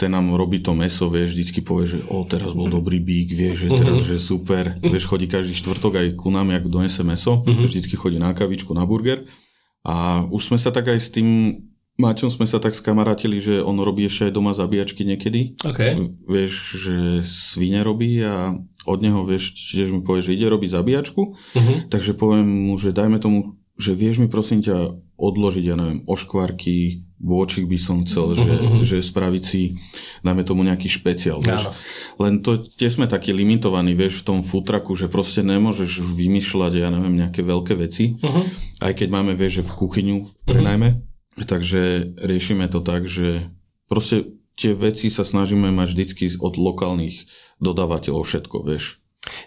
[0.01, 3.69] ten nám robí to meso, vieš, vždycky povie, že o, teraz bol dobrý bík, vieš,
[3.69, 4.09] že teraz, uh-huh.
[4.09, 7.69] že super, vieš, chodí každý štvrtok aj ku nám, jak donese meso, uh-huh.
[7.69, 9.29] vždycky chodí na kavičku, na burger
[9.85, 11.29] a už sme sa tak aj s tým
[11.99, 15.59] Maťom sme sa tak skamarátili, že on robí ešte aj doma zabíjačky niekedy.
[15.59, 15.99] Okay.
[16.31, 18.55] Vieš, že svine robí a
[18.87, 21.23] od neho vieš, tiež mi povie, že ide robiť zabíjačku.
[21.35, 21.77] Uh-huh.
[21.91, 27.03] Takže poviem mu, že dajme tomu, že vieš mi prosím ťa odložiť, ja neviem, oškvarky,
[27.19, 28.87] vôčik by som chcel, že, mm-hmm.
[28.87, 29.75] že spraviť si,
[30.23, 31.75] dajme tomu nejaký špeciál, vieš.
[32.23, 36.89] Len to, tie sme takí limitovaní, vieš, v tom futraku, že proste nemôžeš vymýšľať, ja
[36.95, 38.45] neviem, nejaké veľké veci, mm-hmm.
[38.87, 41.08] aj keď máme, vieš, že v kuchyňu prenajme, mm-hmm.
[41.45, 43.51] Takže riešime to tak, že
[43.87, 47.31] proste tie veci sa snažíme mať vždycky od lokálnych
[47.63, 48.99] dodávateľov všetko, vieš.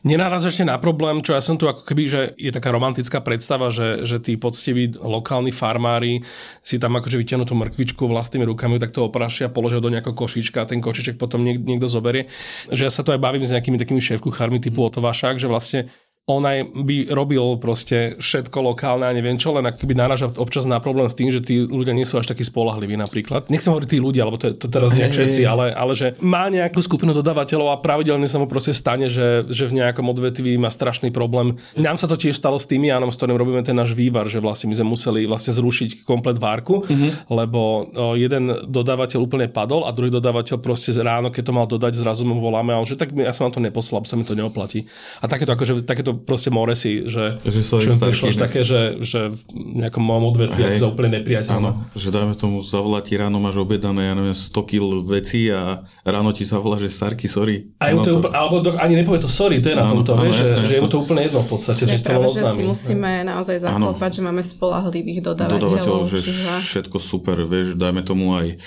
[0.06, 4.04] Nenarazíte na problém, čo ja som tu ako keby, že je taká romantická predstava, že,
[4.06, 6.21] že tí poctiví lokálni farmári
[6.62, 10.62] si tam akože vytiahnu tú mrkvičku vlastnými rukami, tak to oprašia, položia do nejakého košička
[10.62, 12.30] a ten košiček potom niek- niekto zoberie.
[12.69, 15.89] Že ja sa tu aj bavím s nejakými takými šéfkuchármi typu Otovašák, že vlastne
[16.29, 20.77] on aj by robil proste všetko lokálne a neviem čo, len by náraža občas na
[20.77, 23.49] problém s tým, že tí ľudia nie sú až takí spolahliví napríklad.
[23.49, 26.45] Nechcem hovoriť tí ľudia, lebo to, je, to teraz nie všetci, ale, ale že má
[26.47, 30.69] nejakú skupinu dodávateľov a pravidelne sa mu proste stane, že, že v nejakom odvetví má
[30.69, 31.57] strašný problém.
[31.73, 34.38] Nám sa to tiež stalo s tými ánom, s ktorým robíme ten náš vývar, že
[34.38, 37.34] vlastne my sme museli vlastne zrušiť komplet várku, mm-hmm.
[37.34, 42.29] lebo jeden dodávateľ úplne padol a druhý dodávateľ proste ráno, keď to mal dodať, zrazu
[42.29, 44.86] mu voláme, ale že tak ja som vám to neposlal, sa mi to neoplatí.
[45.19, 49.41] A takéto, akože, takéto proste Moresi, že, že čo prišlo také, že, že v
[49.82, 51.58] nejakom mojom odvetvi je úplne nepriateľné.
[51.58, 55.86] Áno, že dajme tomu zavolať ti ráno, máš objednané, ja neviem, 100 kg veci a
[56.04, 57.71] ráno ti zavolá, že Sarky, sorry.
[57.80, 58.19] A to...
[58.19, 60.74] Úplne, alebo do, ani nepovie to sorry, to je na tomto, áno, že, jasné, že
[60.78, 64.21] je mu to úplne jedno v podstate, že to že si musíme naozaj zaklopať, že
[64.21, 65.62] máme spolahlivých dodávateľov.
[65.62, 66.47] Dodávateľov, že čiže...
[66.67, 68.60] všetko super, vieš, dajme tomu aj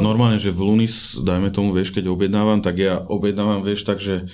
[0.00, 4.28] normálne, že v Lunis, dajme tomu, vieš, keď objednávam, tak ja objednávam, vieš, takže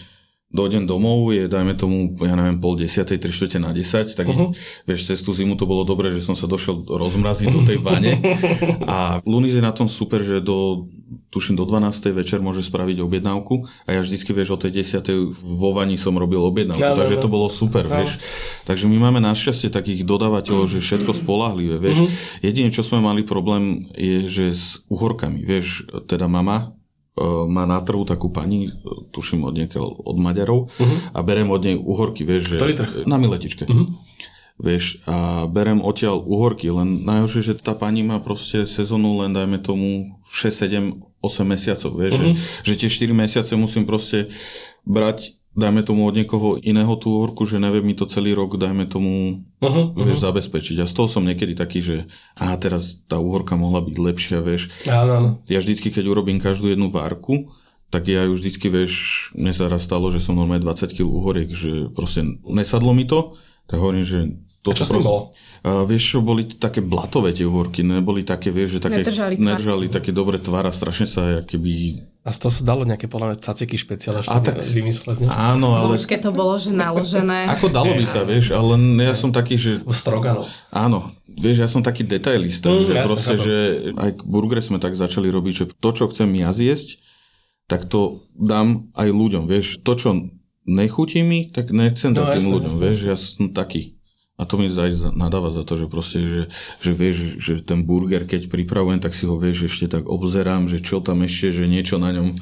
[0.52, 4.52] dojdem domov, je dajme tomu, ja neviem, pol desiatej, tri štvrte na desať, tak uh-huh.
[4.84, 8.20] vieš, cez tú zimu to bolo dobré, že som sa došiel rozmraziť do tej vane
[8.84, 10.86] a Lunis je na tom super, že do,
[11.32, 12.12] tuším, do 12.
[12.12, 15.00] večer môže spraviť objednávku a ja vždycky, vieš, o tej 10.
[15.32, 18.04] vo vani som robil objednávku, ja, takže to bolo super, ja.
[18.04, 18.20] vieš.
[18.68, 22.04] Takže my máme našťastie takých dodávateľov, že všetko spolahlivé, vieš.
[22.04, 22.44] Uh-huh.
[22.44, 26.76] Jedine, čo sme mali problém, je, že s uhorkami, vieš, teda mama
[27.46, 28.70] má na trhu takú pani, e,
[29.10, 30.98] tuším od niekiaľ, od Maďarov uh-huh.
[31.14, 32.58] a berem od nej uhorky, vieš, že
[33.06, 33.66] na miletičke.
[33.66, 33.90] Uh-huh.
[34.62, 39.58] Vieš, a berem odtiaľ uhorky, len najhoršie, že tá pani má proste sezónu len dajme
[39.58, 42.34] tomu 6, 7, 8 mesiacov, vieš, uh-huh.
[42.62, 44.30] že, že tie 4 mesiace musím proste
[44.86, 48.88] brať dajme tomu od niekoho iného tú horku, že nevie mi to celý rok, dajme
[48.88, 50.26] tomu, uh-huh, vieš, uh-huh.
[50.32, 50.80] zabezpečiť.
[50.80, 51.96] A z toho som niekedy taký, že
[52.40, 54.72] a teraz tá úhorka mohla byť lepšia, vieš.
[54.88, 55.44] Áno.
[55.46, 57.52] Ja vždycky, keď urobím každú jednu várku,
[57.92, 58.92] tak ja už vždycky, vieš,
[59.36, 63.36] mne sa raz stalo, že som normálne 20 kg uhoriek, že proste nesadlo mi to,
[63.68, 64.18] tak hovorím, že
[64.62, 65.34] to čo proste, bolo?
[65.66, 69.86] Uh, vieš, čo boli také blatové tie uhorky, neboli také, vieš, že také, nedržali, nedržali
[69.90, 73.38] také dobré tvár a strašne sa keby a z toho sa dalo nejaké podľa mňa
[73.42, 75.26] caciky špeciálne ešte tak, vymysleť.
[75.26, 75.28] Ne?
[75.34, 75.98] Áno, ale...
[75.98, 77.50] Keď to bolo, že naložené.
[77.58, 79.82] Ako dalo by sa, vieš, ale ja som taký, že...
[79.90, 80.46] Strogano.
[80.70, 83.42] Áno, vieš, ja som taký detailista, mm, že jasne, proste, chápam.
[83.42, 83.56] že
[83.98, 87.02] aj burger sme tak začali robiť, že to, čo chcem ja zjesť,
[87.66, 89.82] tak to dám aj ľuďom, vieš.
[89.82, 90.14] To, čo
[90.62, 92.82] nechutí mi, tak nechcem no, tým jasne, ľuďom, jasne.
[92.86, 93.98] vieš, ja som taký.
[94.42, 96.42] A to mi aj nadáva za to, že proste, že,
[96.82, 100.82] že vieš, že ten burger, keď pripravujem, tak si ho vieš ešte tak obzerám, že
[100.82, 102.34] čo tam ešte, že niečo na ňom.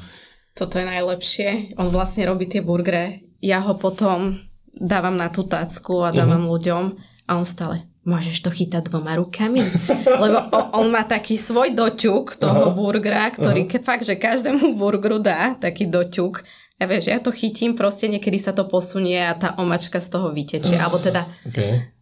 [0.57, 1.77] Toto je najlepšie.
[1.77, 3.29] On vlastne robí tie burgery.
[3.37, 4.41] Ja ho potom
[4.73, 6.57] dávam na tú tacku a dávam uh-huh.
[6.57, 6.83] ľuďom
[7.29, 9.61] a on stále môžeš to chytať dvoma rukami.
[10.25, 12.77] Lebo on, on má taký svoj doťuk toho uh-huh.
[12.77, 13.85] burgera, ktorý uh-huh.
[13.85, 16.41] fakt, že každému burgeru dá taký doťuk.
[16.81, 20.33] Ja vieš, ja to chytím, proste niekedy sa to posunie a tá omačka z toho
[20.33, 20.81] vytečie.
[20.81, 21.93] Uh, alebo teda okay.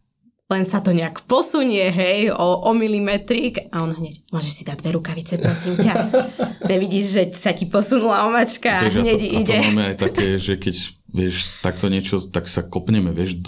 [0.47, 4.79] len sa to nejak posunie, hej, o, o milimetrik a on hneď, môžeš si dať
[4.79, 5.93] dve rukavice, prosím ťa.
[6.71, 9.57] Nevidíš, že sa ti posunula omačka a hneď a to, ide.
[9.59, 13.41] A to máme aj také, že keď vieš, takto niečo, tak sa kopneme, vieš,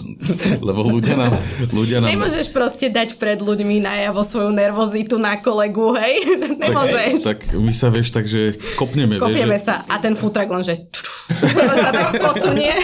[0.58, 1.38] lebo ľudia nám...
[1.70, 2.10] Ľudia nám...
[2.10, 6.26] Nemôžeš proste dať pred ľuďmi najavo svoju nervozitu na kolegu, hej?
[6.62, 7.22] Nemôžeš.
[7.22, 10.90] Tak, tak my sa, vieš, takže kopneme, Kopieme vieš, sa a ten futrak len, že
[11.30, 12.74] sa tam posunie.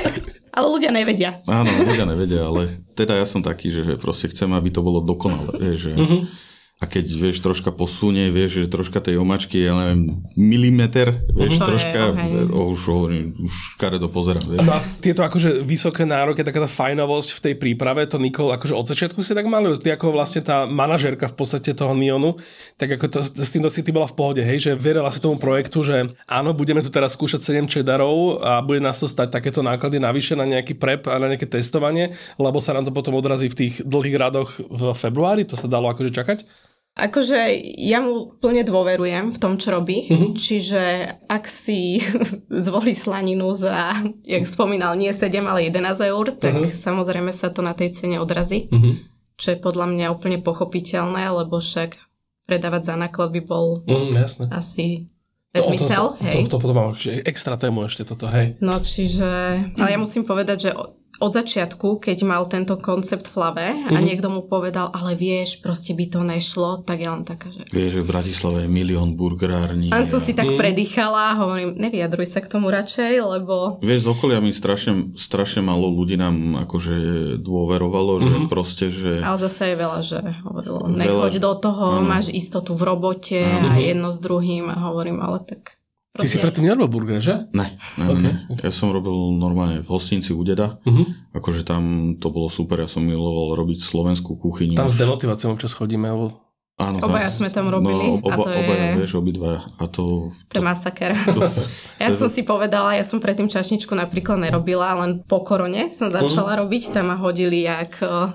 [0.54, 1.38] Ale ľudia nevedia.
[1.46, 5.58] Áno, ľudia nevedia, ale teda ja som taký, že proste chcem, aby to bolo dokonalé,
[5.58, 5.94] vieš, že...
[5.94, 11.58] Mm-hmm a keď vieš troška posunie, vieš, že troška tej omačky, ja neviem, milimeter, vieš,
[11.58, 12.54] to troška, je, okay.
[12.54, 14.46] o, už hovorím, už to pozerám.
[14.46, 14.62] Vieš.
[14.62, 18.86] No, tieto akože vysoké nároky, taká tá fajnovosť v tej príprave, to Nikol akože od
[18.86, 22.38] začiatku si tak mali, ty ako vlastne tá manažerka v podstate toho Nionu,
[22.78, 25.34] tak ako to, s týmto si ty bola v pohode, hej, že verila si tomu
[25.34, 29.66] projektu, že áno, budeme tu teraz skúšať 7 čedarov a bude nás to stať takéto
[29.66, 33.50] náklady navyše na nejaký prep a na nejaké testovanie, lebo sa nám to potom odrazí
[33.50, 36.67] v tých dlhých radoch v februári, to sa dalo akože čakať?
[36.98, 37.38] Akože
[37.78, 40.10] ja mu plne dôverujem v tom, čo robí.
[40.10, 40.30] Mm-hmm.
[40.34, 40.82] Čiže
[41.30, 42.02] ak si
[42.66, 43.94] zvolí slaninu za,
[44.26, 46.74] jak spomínal, nie 7, ale 11 eur, tak mm-hmm.
[46.74, 48.66] samozrejme sa to na tej cene odrazí.
[48.66, 48.94] Mm-hmm.
[49.38, 52.02] čo je podľa mňa úplne pochopiteľné, lebo však
[52.50, 54.50] predávať za náklad by bol Mm, jasné.
[54.50, 55.06] asi
[55.54, 56.44] To, nezmysel, to, hej.
[56.50, 56.92] To, to potom mám
[57.24, 58.58] extra tému ešte toto, hej.
[58.58, 59.30] No čiže,
[59.78, 60.70] ale ja musím povedať, že
[61.18, 64.02] od začiatku, keď mal tento koncept v hlave a Mhm.
[64.02, 67.66] niekto mu povedal, ale vieš, proste by to nešlo, tak ja len taká, že...
[67.68, 69.88] Vieš, že v Bratislave je milión burgerární.
[69.88, 74.00] Len som a- si tak predýchala a hovorím, nevyjadruj sa k tomu radšej, lebo Vieš,
[74.00, 76.96] z okolia mi strašne, strašne málo ľudí nám akože
[77.38, 79.18] dôverovalo, že proste, že...
[79.18, 80.96] Ale zase je veľa, že hovorilo, Veľa.
[80.96, 82.06] nechoď do toho, Áno.
[82.06, 85.74] máš istotu v robote a jedno s druhým a hovorím, ale tak
[86.18, 87.46] Ty si predtým nerobil burger, že?
[87.54, 88.32] Ne, ne, Ok, ne.
[88.58, 90.82] Ja som robil normálne v hostinci u deda.
[90.82, 91.32] Mhm.
[91.32, 91.82] Akože tam
[92.18, 94.74] to bolo super, ja som miloval robiť slovenskú kuchyňu.
[94.74, 98.50] Tam s demotiváciou občas chodíme, lebo Áno, Obaja sme tam robili no, oba, a to
[98.54, 99.66] je- Obaja, vieš, obidva.
[99.82, 100.30] A to...
[100.46, 101.10] to je masaker.
[101.26, 101.42] to,
[102.02, 106.54] Ja som si povedala, ja som predtým čašničku napríklad nerobila, len po korone som začala
[106.54, 106.94] robiť.
[106.94, 108.30] Tam ma hodili jak eh,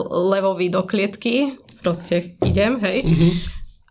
[0.00, 1.52] levový do klietky.
[1.84, 3.04] Proste idem, hej.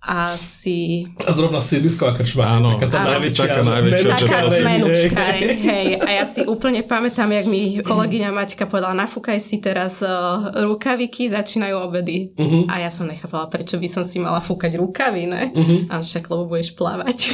[0.01, 2.51] A si a zrovna sídlisková krčma.
[2.51, 3.43] Áno, taká tá áno, najväčšia.
[3.43, 5.41] taká najväčšia, taká menučka, hej.
[5.55, 5.85] hej.
[5.95, 11.27] A ja si úplne pamätám, jak mi kolegyňa Maťka povedala, nafúkaj si teraz uh, rukaviky,
[11.27, 12.31] začínajú obedy.
[12.33, 12.67] Mhm.
[12.67, 15.51] A ja som nechápala, prečo by som si mala fúkať rukavy, ne?
[15.53, 15.87] Mhm.
[15.87, 17.17] A však, lebo budeš plávať.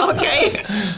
[0.00, 0.24] OK.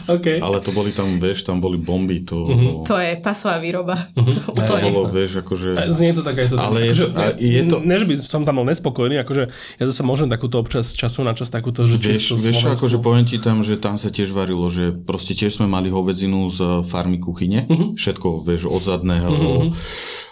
[0.07, 0.25] OK.
[0.37, 2.21] Ale to boli tam, vieš, tam boli bomby.
[2.23, 2.63] To, Mhm.
[2.63, 3.97] bolo, To je pasová výroba.
[4.15, 4.87] to Úplne.
[4.87, 5.67] bolo, vieš, akože...
[5.89, 6.55] Znie to tak aj to.
[6.55, 9.43] Ale je akože, to- a je to- Ne, že by som tam bol nespokojný, akože
[9.81, 12.77] ja zase môžem takúto občas času na čas takúto, že čisto Vieš, vieš čo, slovenskú-
[12.77, 16.45] akože poviem ti tam, že tam sa tiež varilo, že proste tiež sme mali hovedzinu
[16.47, 17.85] z farmy kuchyne, Mhm.
[17.95, 19.73] všetko, vieš, od zadného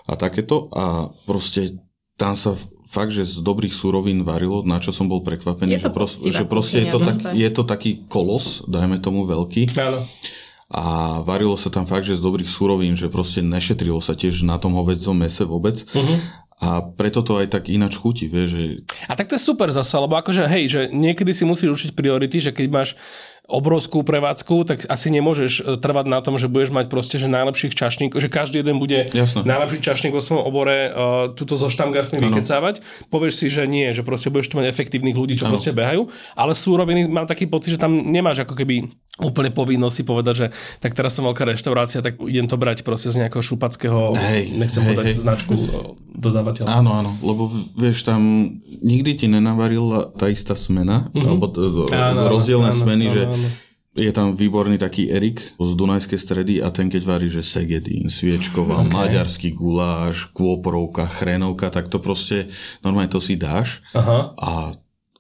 [0.06, 0.86] a takéto a
[1.24, 1.82] proste
[2.16, 2.54] tam sa
[2.86, 6.18] fakt, že z dobrých surovín varilo, na čo som bol prekvapený, Je to že, pros-
[6.20, 10.02] poctivá že proste je to, tak, je to taký kolos, dajme tomu veľký Áno.
[10.68, 10.84] a
[11.22, 14.74] varilo sa tam fakt, že z dobrých surovín, že proste nešetrilo sa tiež na tom
[14.76, 15.86] hovedzom mese vôbec.
[16.60, 18.64] A preto to aj tak ináč chutí, vieš, že
[19.08, 22.44] A tak to je super zase, lebo akože hej, že niekedy si musíš určiť priority,
[22.44, 22.90] že keď máš
[23.50, 27.74] obrovskú prevádzku, tak asi nemôžeš e, trvať na tom, že budeš mať proste, že najlepších
[27.74, 29.42] čašníkov, že každý jeden bude Jasné.
[29.42, 32.86] najlepší čašník vo svojom obore uh, túto so štamgasmi vykecávať.
[33.10, 35.58] Povieš si, že nie, že proste budeš tu mať efektívnych ľudí, čo Áno.
[35.58, 36.08] proste behajú,
[36.38, 38.86] ale súroviny mám taký pocit, že tam nemáš ako keby
[39.20, 40.48] úplne povinnosť si povedať, že
[40.80, 44.82] tak teraz som veľká reštaurácia, tak idem to brať proste z nejakého šupackého, Hej, nechcem
[44.84, 45.20] hej, povedať hej.
[45.20, 45.68] značku e,
[46.16, 46.68] dodávateľa.
[46.72, 48.48] Áno, áno, lebo vieš, tam
[48.80, 51.28] nikdy ti nenavarila tá istá smena, mm-hmm.
[51.28, 51.46] alebo
[51.92, 53.50] Áno, áno, rozdielne áno, smeny, áno, že áno.
[53.96, 58.84] je tam výborný taký Erik z Dunajskej stredy a ten keď varí, že Segedín, Sviečková,
[58.84, 58.92] okay.
[58.92, 62.52] maďarský guláš, kôporovka, chrenovka, tak to proste
[62.84, 64.36] normálne to si dáš Aha.
[64.36, 64.52] a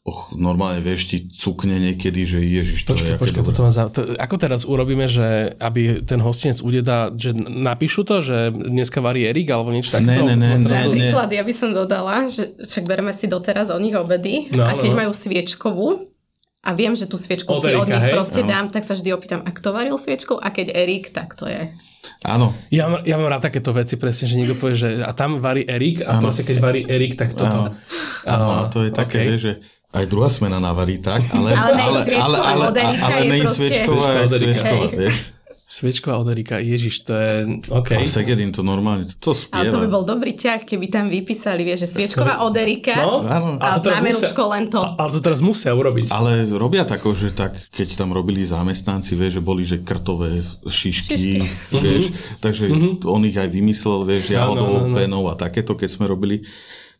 [0.10, 3.45] och, normálne vieš, ti cukne niekedy, že ježiš, to Počkaj, je dobré.
[3.45, 3.84] toto ma za...
[3.93, 9.29] to, ako teraz urobíme, že aby ten hostinec udeda, že napíšu to, že dneska varí
[9.29, 10.25] Erik alebo niečo takéto?
[10.25, 10.89] Ne, ne, ne, ne.
[10.89, 14.79] Príklad, ja by som dodala, že však bereme si doteraz od nich obedy No, a
[14.79, 14.97] keď no.
[15.05, 16.10] majú sviečkovú
[16.60, 18.13] a viem, že tú sviečku Od si od Erika, nich hej?
[18.13, 18.50] proste Áno.
[18.50, 20.36] dám, tak sa vždy opýtam, a kto varil sviečkou?
[20.36, 21.72] A keď Erik, tak to je.
[22.22, 25.38] Áno, Ja, mám- ja mám rád takéto veci, presne, že niekto povie, že a tam
[25.38, 27.72] varí Erik a proste keď varí Erik, tak toto.
[27.72, 27.80] Áno.
[28.26, 29.26] áno, a to je také, ok.
[29.26, 29.54] vieš, že
[29.89, 33.41] aj druhá smena navarí tak, ale, Ale nej sviečková ale, od Erika ale, je nej
[33.41, 34.38] proste- sviečková, Sviečková od Erika.
[34.38, 34.98] sviečková, Hej.
[34.98, 35.15] vieš.
[35.15, 35.38] Sviečková
[36.12, 37.34] od Erika, ježiš, to je...
[37.69, 37.93] OK.
[37.93, 39.69] A Segedin to normálne, to Ale spieva.
[39.69, 43.55] to by bol dobrý ťah, keby tam vypísali, vieš, že sviečková od Erika, No, Áno.
[43.55, 44.82] ale to teraz na menučko len to.
[44.82, 46.10] A- Ale to teraz musia urobiť.
[46.10, 51.45] Ale robia tako, že tak, keď tam robili zamestnanci, vieš, že boli, že krtové šišky,
[51.71, 52.03] vieš,
[52.39, 52.65] takže
[52.97, 54.95] to on ich aj vymyslel, vieš, Áno, áno, jahodovou áno.
[54.95, 56.49] penou a takéto, keď sme robili,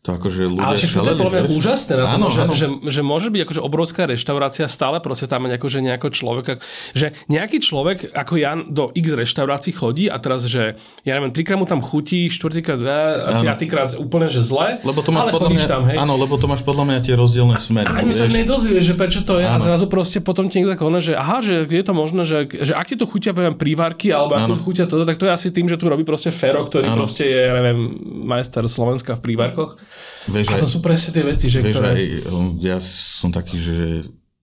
[0.00, 2.54] to akože ľudia Ale však to je podľa mňa úžasné na tom, áno, že, áno.
[2.56, 6.52] Že, že, môže byť akože obrovská reštaurácia stále proste tam mať akože nejakého človeka,
[6.96, 11.60] že nejaký človek ako ja do x reštaurácií chodí a teraz, že ja neviem, trikrát
[11.60, 15.66] mu tam chutí, štvrtýkrát a piatýkrát úplne, že zle, Lebo to máš ale podľa mňa,
[15.68, 15.96] tam, hej.
[16.00, 17.92] áno, lebo to máš podľa mňa tie rozdielne smery.
[17.92, 18.40] Ani sa vieš.
[18.40, 19.60] nedozvieš, že prečo to je a Áno.
[19.60, 22.88] zrazu proste potom ti niekto koná, že aha, že je to možné, že, že ak
[22.88, 25.52] ti to chutia poviem prívarky alebo ak ti to chutia toto, tak to je asi
[25.52, 27.04] tým, že tu robí proste Fero, ktorý Áno.
[27.04, 29.89] proste je, ja neviem, majster Slovenska v prívarkoch.
[30.26, 31.88] Vieš, A aj, to sú presne tie veci, že vieš, ktoré...
[31.90, 33.76] aj, um, ja som taký, že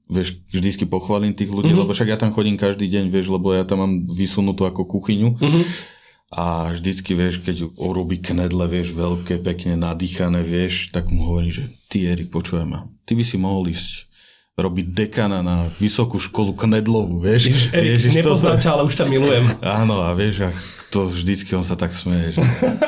[0.08, 1.78] vieš, vždycky pochválim tých ľudí, Mhm.
[1.78, 1.82] mm-hmm.
[1.84, 5.36] lebo však ja tam chodím každý deň, vieš, lebo ja tam mám vysunutú ako kuchyňu.
[5.36, 5.44] Mhm.
[5.44, 5.66] Mm-hmm.
[6.30, 11.64] A vždycky, vieš, keď urobí knedle, vieš, veľké, pekne nadýchané, vieš, tak mu hovorím, že
[11.88, 14.12] ty, Erik, počujem ma, ty by si mohol ísť
[14.54, 17.72] robiť dekana na vysokú školu knedlovú, vieš.
[17.72, 19.46] Erik, Ježiš, nepoznám sa- ťa, ale už ťa milujem.
[19.62, 20.50] Áno, a vieš, a
[20.98, 22.34] to vždycky on sa tak smeje.
[22.34, 22.42] Že...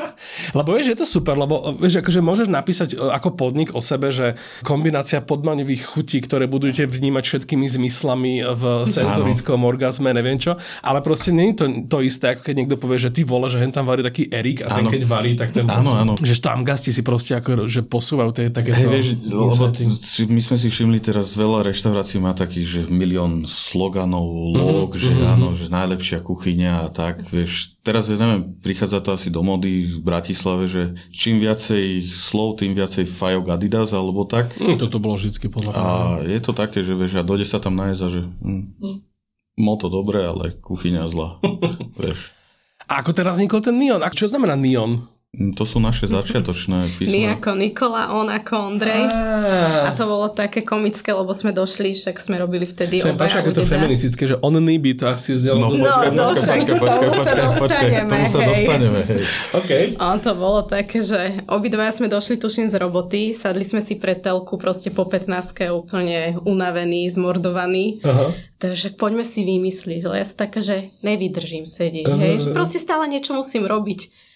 [0.58, 4.10] lebo vieš, je to super, lebo vieš, akože môžeš napísať e, ako podnik o sebe,
[4.10, 4.34] že
[4.66, 11.30] kombinácia podmanivých chutí, ktoré budete vnímať všetkými zmyslami v senzorickom orgazme, neviem čo, ale proste
[11.30, 13.86] nie je to to isté, ako keď niekto povie, že ty vole, že hen tam
[13.86, 14.92] varí taký Erik a ten áno.
[14.92, 16.14] keď varí, tak ten áno, áno.
[16.18, 18.90] že tam gasti si proste ako, že posúvajú tie takéto...
[18.90, 19.70] Hey, vieš, lebo
[20.34, 25.04] my sme si všimli teraz veľa reštaurácií má takých, že milión sloganov, log, mm-hmm.
[25.04, 25.34] že mm-hmm.
[25.38, 30.00] áno, že najlepšia kuchyňa a tak, vieš, teraz, neviem, prichádza to asi do mody v
[30.04, 34.56] Bratislave, že čím viacej slov, tým viacej fajok Adidas alebo tak.
[34.60, 35.86] Mm, toto bolo vždycky podľa A
[36.24, 38.64] je to také, že vieš, a dojde sa tam nájsť a že hm,
[39.60, 41.40] moto dobré, ale kuchyňa zlá.
[42.02, 42.32] vieš.
[42.90, 44.02] A ako teraz vznikol ten neon?
[44.02, 45.06] A čo znamená neon?
[45.30, 47.14] Mm, to sú naše začiatočné písma.
[47.14, 49.06] My ako Nikola, on ako Ondrej.
[49.86, 53.62] A to bolo také komické, lebo sme došli, však sme robili vtedy Chcem obaja to
[53.62, 55.70] feministické, že on by to asi zdelo.
[55.70, 59.00] No, no, počkaj, no, počkaj, počkaj, počkaj, počkaj, počkaj, tomu sa dostaneme.
[59.06, 59.22] Hej.
[59.54, 59.84] Okay.
[60.02, 64.18] A to bolo také, že obidvaja sme došli tuším z roboty, sadli sme si pre
[64.18, 65.30] telku proste po 15
[65.70, 68.02] úplne unavení, zmordovaní.
[68.02, 68.34] Aha.
[68.58, 70.10] Takže poďme si vymyslieť.
[70.10, 72.12] Ale ja som taká, že nevydržím sedieť.
[72.18, 72.36] Hej.
[72.52, 74.29] Proste stále niečo musím robiť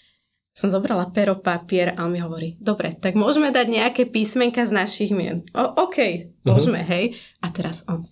[0.53, 4.71] som zobrala pero, papier a on mi hovorí, dobre, tak môžeme dať nejaké písmenka z
[4.77, 5.41] našich mien.
[5.57, 6.93] O, OK, môžeme, uh-huh.
[6.93, 7.05] hej.
[7.41, 8.05] A teraz on,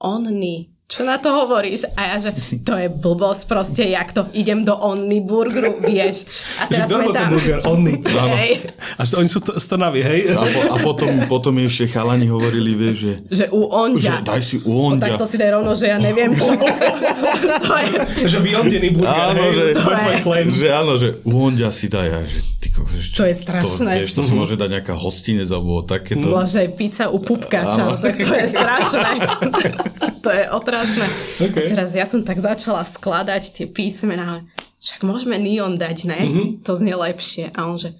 [0.00, 1.88] onni, čo na to hovoríš?
[1.96, 6.28] A ja, že to je blbosť proste, jak to idem do Onni burgeru, vieš.
[6.60, 7.32] A teraz sme tam...
[7.32, 7.96] burger, Onni.
[8.36, 8.68] Hej.
[9.00, 9.40] A oni sú
[9.72, 10.20] Trnavy, hej?
[10.36, 13.12] A, po, a potom, potom ešte chalani hovorili, vieš, že...
[13.32, 14.20] Že u Ondia.
[14.20, 14.94] Že daj si u Ondia.
[14.94, 16.52] No, tak to si daj rovno, že ja neviem čo.
[16.52, 17.88] to je...
[18.28, 20.46] Že vyondený burger, áno, hej, že, to je claim.
[20.52, 23.92] Že áno, že u Ondia si daj, a že ty vieš, To je strašné.
[23.96, 26.28] To, vieš, to sa môže dať nejaká hostinec alebo takéto.
[26.28, 29.12] Môže pizza u pupkača, to je strašné.
[30.24, 30.81] to je otrasné.
[31.38, 31.66] Okay.
[31.66, 34.42] A teraz ja som tak začala skladať tie písmená.
[34.82, 36.20] Však môžeme neon dať, ne?
[36.20, 36.46] Mm-hmm.
[36.66, 37.54] To znie lepšie.
[37.54, 37.94] A on že,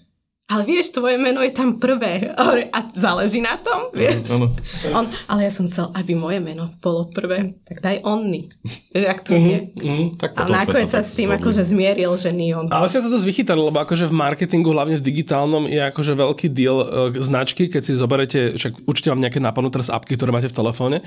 [0.53, 2.29] ale vieš, tvoje meno je tam prvé.
[2.73, 4.37] A záleží na tom, vieš?
[4.37, 4.53] Ano.
[4.93, 7.57] On, ale ja som chcel, aby moje meno bolo prvé.
[7.65, 8.53] Tak daj Onni.
[8.93, 9.73] Vieš, ak to znie.
[9.73, 9.81] Mm-hmm.
[9.83, 10.07] Mhm.
[10.21, 12.69] Tak a nakoniec sa s tým akože zmieril, že nie on.
[12.69, 16.47] Ale sa to dosť vychytali, lebo akože v marketingu, hlavne v digitálnom, je akože veľký
[16.53, 20.53] deal uh, značky, keď si zoberete, však určite mám nejaké napadnuté teraz apky, ktoré máte
[20.53, 21.01] v telefóne,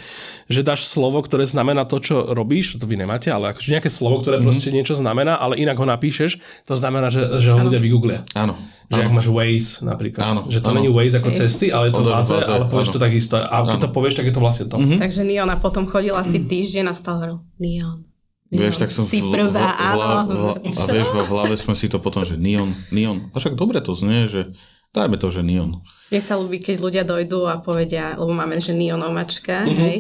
[0.50, 4.26] že dáš slovo, ktoré znamená to, čo robíš, to vy nemáte, ale akože nejaké slovo,
[4.26, 4.50] ktoré mm-hmm.
[4.50, 8.26] proste niečo znamená, ale inak ho napíšeš, to znamená, že, že ho ľudia vygooglia.
[8.34, 8.58] Áno.
[8.86, 10.22] Že ak máš Waze napríklad.
[10.22, 12.96] Áno, že to není Waze ako cesty, ale je to báze, ale povieš áno.
[12.96, 13.36] to takisto.
[13.42, 14.78] A keď to povieš, tak je to vlastne to.
[14.78, 15.00] Mm-hmm.
[15.02, 18.06] Takže Neon a potom chodil asi týždeň a stále hovoril Neon.
[18.54, 20.54] Vieš, tak som si prvá, v, áno.
[20.62, 23.34] a vieš, v hlave sme si to potom, že neon, neon.
[23.34, 24.54] A však dobre to znie, že
[24.94, 25.82] dajme to, že neon.
[26.14, 29.82] Mne sa ľúbi, keď ľudia dojdú a povedia, lebo máme, že neonomačka, mm-hmm.
[29.82, 29.98] hej,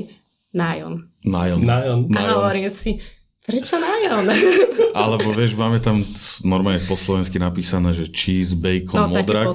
[0.53, 1.09] najon.
[1.25, 1.59] Najon.
[1.65, 1.99] Najon.
[2.13, 3.01] A hovorím si,
[3.45, 4.25] Prečo najon?
[4.97, 6.01] Alebo vieš, máme tam
[6.41, 9.53] normálne po slovensky napísané, že cheese, bacon, no, modrak.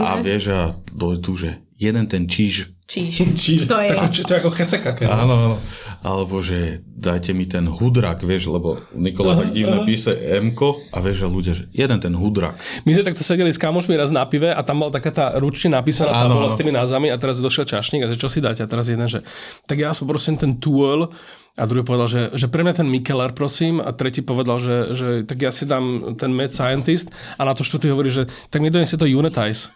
[0.00, 2.72] A vieš, a dojdu, že jeden ten cheese.
[2.86, 3.34] Číž.
[3.34, 3.66] Číž.
[3.66, 3.90] To je...
[3.90, 4.94] Tak, to je ako cheseka.
[5.10, 5.56] Áno, áno.
[6.06, 10.54] Alebo že dajte mi ten hudrak, vieš, lebo Nikola tak divne píše m
[10.94, 12.54] a vieš, že ľudia, že jeden ten hudrak.
[12.86, 15.74] My sme takto sedeli s kamošmi raz na pive a tam bola taká tá ručne
[15.74, 18.70] napísaná tabula s tými názvami a teraz došiel čašník a že čo si dáte a
[18.70, 19.26] teraz jeden, že
[19.66, 21.10] tak ja som prosím ten tool
[21.56, 23.80] a druhý povedal, že, že pre mňa ten Mikeler, prosím.
[23.80, 27.08] A tretí povedal, že, že tak ja si dám ten Mad Scientist.
[27.40, 29.72] A na to štvrtý hovorí, že tak mi donesie to Unitize.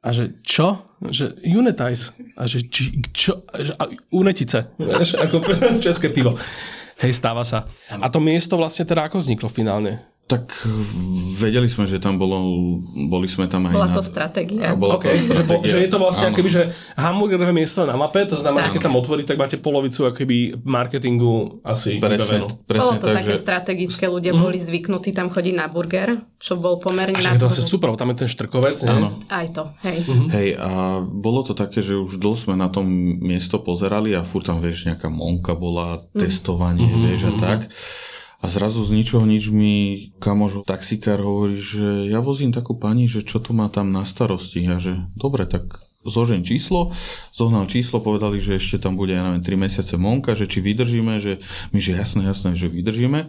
[0.00, 0.88] A že čo?
[1.04, 2.16] Že Unitize.
[2.32, 3.44] A že či, čo?
[3.52, 4.72] A, unetice.
[4.80, 5.36] Vieš, ako
[5.84, 6.32] české pivo.
[6.98, 7.68] Hej, stáva sa.
[7.92, 10.08] A to miesto vlastne teda ako vzniklo finálne?
[10.28, 10.44] Tak
[11.40, 12.36] vedeli sme, že tam bolo,
[13.08, 14.76] boli sme tam aj Bola to na, stratégia.
[14.76, 15.16] Bola okay.
[15.16, 15.64] to stratégia.
[15.64, 16.62] Že, že je to vlastne akoby, že
[17.00, 18.76] hamburgerové miesto na mape, to znamená, tak.
[18.76, 23.32] keď tam otvorí, tak máte polovicu akoby marketingu asi presne, presne Bolo to tak, také
[23.32, 23.40] že...
[23.40, 24.40] strategické, ľudia mm.
[24.44, 28.12] boli zvyknutí tam chodiť na burger, čo bol pomerne a na to asi super, tam
[28.12, 28.76] je ten štrkovec.
[28.84, 29.16] Áno.
[29.32, 30.04] Aj to, hej.
[30.04, 30.28] Mm-hmm.
[30.28, 30.70] Hej, a
[31.08, 32.84] bolo to také, že už dlho sme na tom
[33.24, 36.20] miesto pozerali a furt tam, vieš, nejaká monka bola, mm.
[36.20, 37.04] testovanie, mm-hmm.
[37.08, 37.60] vieš, a tak.
[38.38, 39.74] A zrazu z ničoho nič mi
[40.22, 44.62] kamož taxikár hovorí, že ja vozím takú pani, že čo to má tam na starosti.
[44.70, 45.74] A že dobre, tak
[46.06, 46.94] zožen číslo,
[47.34, 51.18] zohnal číslo, povedali, že ešte tam bude, ja neviem, 3 mesiace monka, že či vydržíme,
[51.18, 51.42] že
[51.74, 53.26] my, že jasné, jasné, že vydržíme.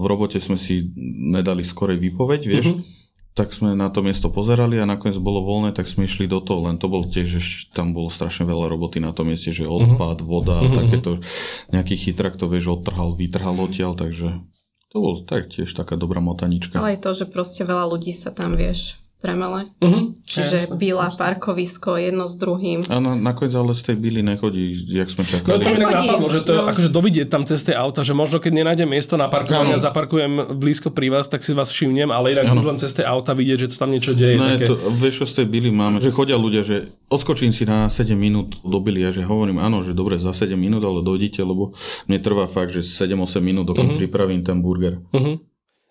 [0.00, 0.88] V robote sme si
[1.28, 2.66] nedali skorej výpoveď, vieš.
[2.72, 2.97] Uh-huh
[3.38, 6.66] tak sme na to miesto pozerali a nakoniec bolo voľné, tak sme išli do toho,
[6.66, 10.26] len to bol tiež, že tam bolo strašne veľa roboty na tom mieste, že odpad,
[10.26, 10.74] voda, uh-huh.
[10.74, 11.22] takéto,
[11.70, 14.42] nejaký chytrak to vieš, odtrhal, vytrhal odtiaľ, takže
[14.90, 16.82] to bolo tak tiež taká dobrá motanička.
[16.82, 19.66] Ale aj to, že proste veľa ľudí sa tam, vieš, premele.
[19.82, 20.14] Uh-huh.
[20.22, 22.86] Čiže byla, parkovisko, jedno s druhým.
[22.86, 25.64] Na, nakoniec ale z tej byly nechodí, jak sme No čakali.
[25.64, 26.70] to mi tak napadlo, že to je no.
[26.70, 29.86] akože dovidieť tam cez tie auta, že možno keď nenájdem miesto na parkovanie a Áno.
[29.90, 33.34] zaparkujem blízko pri vás, tak si vás všimnem, ale inak už len cez tie auta
[33.34, 34.38] vidieť, že sa tam niečo deje.
[34.38, 34.70] Ne, také...
[34.70, 38.14] to, vieš, čo z tej byly máme, že chodia ľudia, že odskočím si na 7
[38.14, 41.74] minút do byly a že hovorím, áno, že dobre, za 7 minút, ale dojdite, lebo
[42.06, 45.02] mne trvá fakt, že 7-8 minút, dokým pripravím ten burger.
[45.10, 45.42] Uh-huh.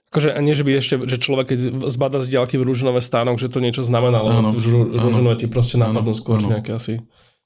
[0.08, 1.60] Akože, a nie, že by ešte, že človek, keď
[1.92, 4.50] zbada z diaľky v rúžinové stánok, že to niečo znamená, lebo áno.
[4.96, 6.56] rúžinové ti proste napadnú skôr áno.
[6.56, 7.04] nejaké asi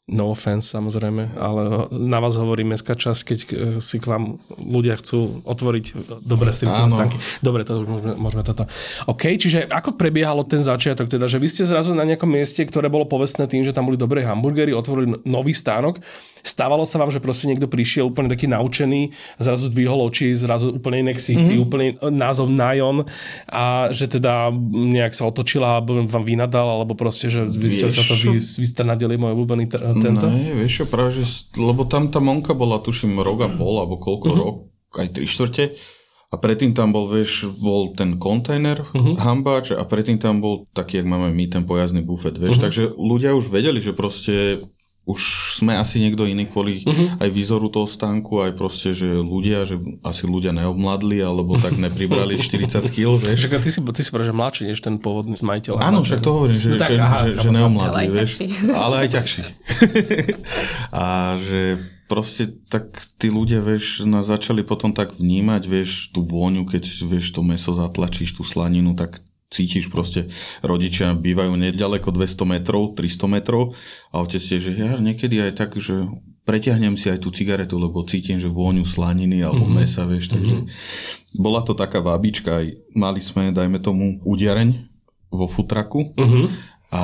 [0.10, 4.97] no offense samozrejme, ale na vás hovorí mestská časť, keď eh, si k vám ľudia
[4.97, 5.86] chcú otvoriť
[6.26, 6.89] dobré Áno.
[6.89, 7.18] stánky.
[7.39, 8.66] Dobre, to môžeme, môžeme toto.
[9.06, 12.89] OK, čiže ako prebiehalo ten začiatok, teda, že vy ste zrazu na nejakom mieste, ktoré
[12.89, 16.02] bolo povestné tým, že tam boli dobré hamburgery, otvorili no- nový stánok.
[16.41, 21.06] Stávalo sa vám, že proste niekto prišiel úplne taký naučený, zrazu dvihol oči, zrazu úplne
[21.06, 21.66] iné ksichty, mm-hmm.
[21.70, 23.06] úplne názov Najon
[23.45, 28.18] a že teda nejak sa otočila a vám vynadal, alebo proste, že vy ste, toto,
[28.18, 28.34] čo?
[28.34, 29.66] vy, vy ste nadeli môj obľúbený
[30.02, 30.26] tento.
[30.26, 31.26] Ne, vieš čo, práve, že,
[31.56, 34.34] lebo tam tá monka bola, tuším, rok a pol, alebo koľko Mhm.
[34.34, 34.41] uh-huh.
[34.41, 34.56] rok,
[34.97, 35.64] aj tri štvrte.
[36.32, 39.20] A predtým tam bol, vieš, bol ten kontajner, uh-huh.
[39.20, 42.56] hambáč a predtým tam bol taký, jak máme my, ten pojazdný bufet, vieš.
[42.56, 42.66] Uh-huh.
[42.72, 44.64] Takže ľudia už vedeli, že proste
[45.02, 45.22] už
[45.58, 47.18] sme asi niekto iný kvôli uh-huh.
[47.18, 52.38] aj výzoru toho stánku, aj proste, že ľudia, že asi ľudia neobmladli, alebo tak nepribrali
[52.41, 53.49] 40 kg, vieš.
[53.49, 55.82] Však ty si, ty si že mladší než ten pôvodný majiteľ.
[55.82, 58.10] Áno, však to hovorím, že, No tak, že, aha, že, že chápem, neomladli, Ale aj
[58.14, 58.32] vieš.
[58.70, 59.41] Ale aj ťažší.
[61.02, 61.06] a
[61.41, 61.62] že
[62.06, 67.34] proste tak tí ľudia, vieš, nás začali potom tak vnímať, vieš, tú vôňu, keď, vieš,
[67.34, 69.18] to meso zatlačíš, tú slaninu, tak
[69.52, 70.32] cítiš proste,
[70.64, 73.76] rodičia bývajú nedaleko 200 metrov, 300 metrov
[74.16, 76.08] a otec je, že ja niekedy aj tak, že
[76.47, 79.78] preťahnem si aj tú cigaretu, lebo cítim, že vôňu slaniny alebo mm-hmm.
[79.84, 81.38] mesa, vieš, takže mm-hmm.
[81.38, 84.88] bola to taká vábička, aj mali sme, dajme tomu, udiareň
[85.32, 86.52] vo futraku Uh-huh.
[86.91, 87.04] a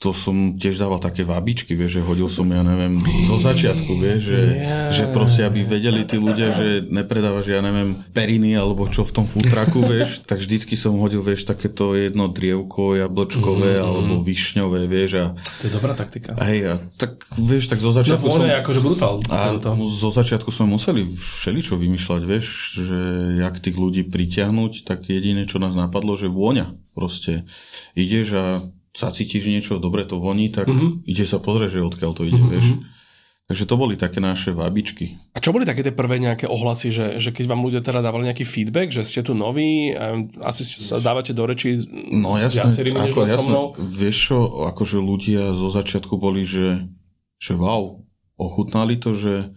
[0.00, 4.20] to som tiež dával také vábičky, vieš, že hodil som, ja neviem, zo začiatku, vieš,
[4.26, 4.88] že, Yeah.
[4.90, 9.26] že proste, aby vedeli tí ľudia, že nepredávaš, ja neviem, periny alebo čo v tom
[9.26, 13.84] futraku, vieš, tak vždycky som hodil, vieš, takéto jedno drievko jablčkové Mhm.
[13.84, 15.24] alebo višňové, vieš, a
[15.60, 16.32] To je dobrá taktika.
[16.40, 18.40] hej, a tak, vieš, tak zo No začiatku som...
[18.40, 19.20] vône je akože brutál.
[19.28, 19.68] A Tento.
[19.84, 22.46] zo začiatku sme museli všeličo vymýšľať, vieš,
[22.80, 22.98] že
[23.36, 26.72] jak tých ľudí pritiahnuť, tak jediné, čo nás napadlo, že vôňa.
[26.90, 27.44] Proste
[27.92, 28.44] ideš a
[28.96, 31.06] zacítiš niečo, dobre to voní, tak mm-hmm.
[31.06, 32.52] ideš sa pozrieť, že odkiaľ to ide, mm-hmm.
[32.52, 32.68] vieš.
[33.50, 35.18] Takže to boli také naše vábičky.
[35.34, 38.30] A čo boli také tie prvé nejaké ohlasy, že, že keď vám ľudia teda dávali
[38.30, 39.90] nejaký feedback, že ste tu noví,
[40.38, 41.82] asi sa dávate do reči
[42.14, 43.64] No s jasné, viacerými než ako, len so mnou?
[43.74, 44.38] Vieš čo,
[44.70, 46.86] akože ľudia zo začiatku boli, že,
[47.42, 47.98] že wow,
[48.38, 49.50] ochutnali to, že,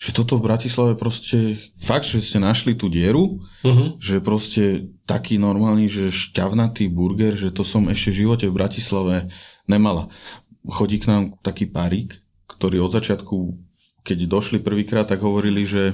[0.00, 4.00] že toto v Bratislave proste, fakt, že ste našli tú dieru, Uh-huh.
[4.00, 9.28] že proste taký normálny, že šťavnatý burger, že to som ešte v živote v Bratislave
[9.68, 10.08] nemala.
[10.64, 12.16] Chodí k nám taký parík,
[12.48, 13.36] ktorý od začiatku,
[14.00, 15.92] keď došli prvýkrát, tak hovorili, že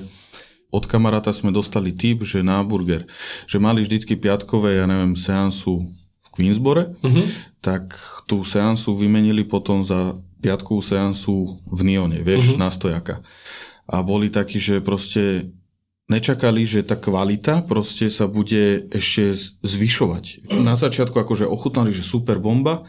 [0.70, 3.11] od kamaráta sme dostali tip, že na burger,
[3.50, 5.82] že mali vždycky piatkové, ja neviem, seansu
[6.22, 7.26] v Queensbore, Uh-huh.
[7.59, 7.90] tak
[8.30, 12.62] tú seansu vymenili potom za piatkovú seansu v Nione, vieš, uh-huh.
[12.62, 13.18] na stojaka.
[13.87, 15.55] A boli takí, že proste
[16.07, 20.51] nečakali, že tá kvalita proste sa bude ešte zvyšovať.
[20.62, 22.87] Na začiatku akože ochutnali, že super bomba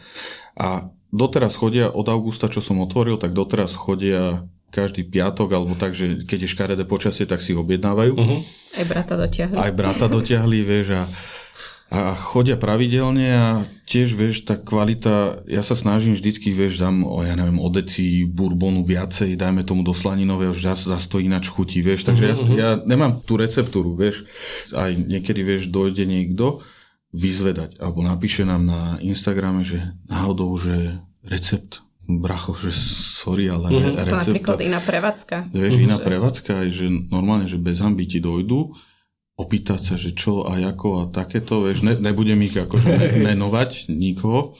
[0.54, 5.96] a doteraz chodia od augusta, čo som otvoril, tak doteraz chodia každý piatok, alebo tak,
[5.96, 8.12] že keď je škaredé počasie, tak si objednávajú.
[8.12, 8.40] Uh-huh.
[8.76, 9.56] Aj brata dotiahli.
[9.56, 11.02] Aj brata dotiahli, vieš, a,
[11.88, 13.46] a chodia pravidelne a
[13.88, 18.28] tiež, vieš, tá kvalita, ja sa snažím vždycky, vieš, dám, o, ja neviem, o deci
[18.28, 22.34] bourbonu viacej, dajme tomu do slaninového, že zase zase to ináč chutí, vieš, takže ja,
[22.52, 24.28] ja nemám tú receptúru, vieš,
[24.76, 26.60] aj niekedy, vieš, dojde niekto
[27.16, 29.80] vyzvedať, alebo napíše nám na Instagrame, že
[30.12, 32.68] náhodou, že recept, bracho, že
[33.16, 35.56] sorry, ale To recept, napríklad iná prevádzka.
[35.56, 38.76] Vieš, iná prevádzka aj, že normálne, že bez hamby ti dojdú,
[39.38, 43.86] opýtať sa, že čo a ako a takéto, vieš, ne, nebudem ich akože me- menovať
[43.86, 44.58] nikoho,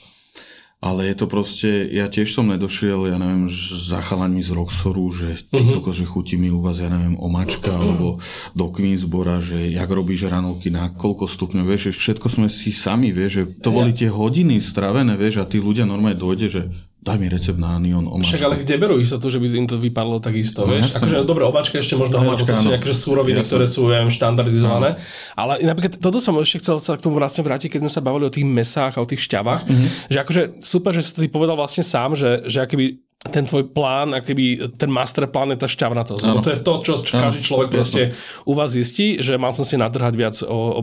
[0.79, 5.35] ale je to proste, ja tiež som nedošiel, ja neviem, za chalaňmi z Roxoru, že
[5.51, 5.83] uh-huh.
[5.91, 8.23] že chutí mi u vás, ja neviem, omačka, alebo
[8.55, 13.11] do Queensbora, že jak robíš ranovky, na koľko stupňov, vieš, že všetko sme si sami,
[13.11, 16.61] vieš, že to boli tie hodiny stravené, vieš, a tí ľudia normálne dojde, že
[17.09, 18.29] daj mi recept na anion omačku.
[18.29, 20.93] Však ale kde berú istotu, že by im to vypadlo takisto, No, vieš?
[20.93, 20.97] jasné.
[20.99, 22.71] Akože dobre, omačka ešte možno, lebo Omačka, to sú áno.
[22.71, 23.49] nejaké že súroviny, Jasné.
[23.49, 24.89] ktoré sú ja neviem, štandardizované.
[25.33, 28.23] Ale napríklad toto som ešte chcel sa k tomu vlastne vrátiť, keď sme sa bavili
[28.23, 29.87] o tých mesách a o tých šťavách, Mhm.
[30.07, 33.75] že akože super, že si to ty povedal vlastne sám, že, že akoby ten tvoj
[33.75, 36.23] plán, akoby ten master plán je tá šťavnatosť.
[36.23, 38.01] Lebo to je to, čo každý človek proste
[38.47, 40.79] u vás zistí, že mal som si nadrhať viac o,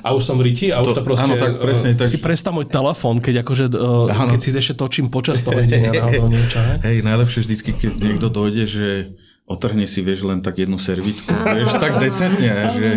[0.00, 1.28] a už som v riti a to, už to proste...
[1.28, 1.92] Áno, tak presne.
[1.92, 2.08] Tak...
[2.08, 4.32] Si predstav môj telefón, keď akože, áno.
[4.32, 5.60] keď si ešte točím počas toho
[6.32, 6.56] niečo.
[6.88, 8.88] Hej, najlepšie vždycky, keď niekto dojde, že
[9.46, 12.88] otrhne si, vieš, len tak jednu servitku, vieš, tak decentne, že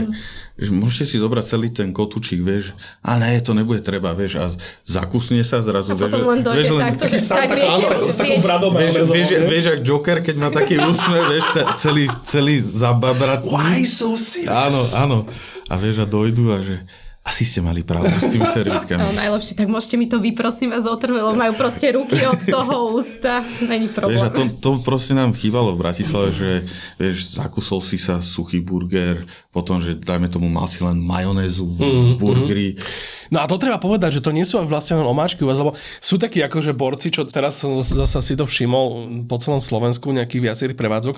[0.55, 2.71] že môžete si zobrať celý ten kotúčik, vieš,
[3.03, 4.47] a ne, to nebude treba, vieš, a
[4.87, 7.49] zakusne sa zrazu, a vieš, len vieš, len, takto, že tak
[8.07, 12.63] s takou vradou vieš, vieš, vieš, jak Joker, keď má taký úsmev, vieš, celý, celý
[12.63, 13.51] zababratný.
[13.51, 14.47] Why so serious?
[14.47, 15.17] Áno, áno.
[15.67, 16.87] A vieš, a dojdu a že
[17.26, 19.01] asi ste mali pravdu s tými servitkami.
[19.01, 22.93] No najlepšie, tak môžete mi to vyprosím vás otrhnúť, lebo majú proste ruky od toho
[22.93, 23.41] ústa.
[23.65, 24.21] Není problém.
[24.21, 26.69] Vieš, a to, to proste nám chýbalo v Bratislave, že
[27.01, 31.80] vieš, zakusol si sa suchý burger, potom, že dajme tomu mal si len majonézu v
[31.82, 32.17] mm-hmm.
[32.21, 32.69] burgeri.
[33.34, 35.73] No a to treba povedať, že to nie sú vlastne len omáčky u vás, lebo
[36.01, 40.41] sú takí akože borci, čo teraz som zase si to všimol po celom Slovensku, nejakých
[40.51, 41.15] viacerých prevádzok,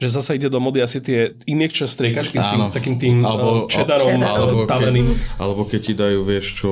[0.00, 4.16] že zase ide do mody asi tie injekčné striekačky s tým, takým tým alebo, čedarom
[4.20, 5.12] alebo, taveným.
[5.12, 6.70] Keď, alebo keď ti dajú, vieš čo,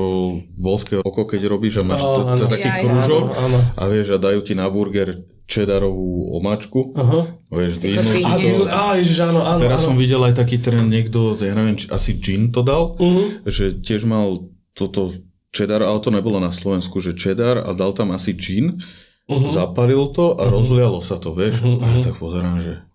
[0.57, 3.59] volské oko, keď robíš a máš oh, to, to, taký ja, áno, áno.
[3.77, 5.13] a vieš a dajú ti na burger
[5.49, 6.93] čedarovú omáčku.
[6.93, 7.25] Uh-huh.
[7.49, 9.87] Vieš, a, to, á, ježiš, áno, áno, Teraz áno.
[9.91, 13.49] som videl aj taký trend, niekto, ja neviem, či asi gin to dal, uh-huh.
[13.49, 14.45] že tiež mal
[14.79, 15.11] toto
[15.51, 18.79] cheddar, ale to nebolo na Slovensku, že cheddar a dal tam asi gin,
[19.27, 19.51] uh-huh.
[19.51, 20.55] zapalil to a uh-huh.
[20.55, 21.67] rozlialo sa to, vieš.
[21.67, 21.83] Uh-huh.
[21.83, 22.87] A ja tak pozerám, že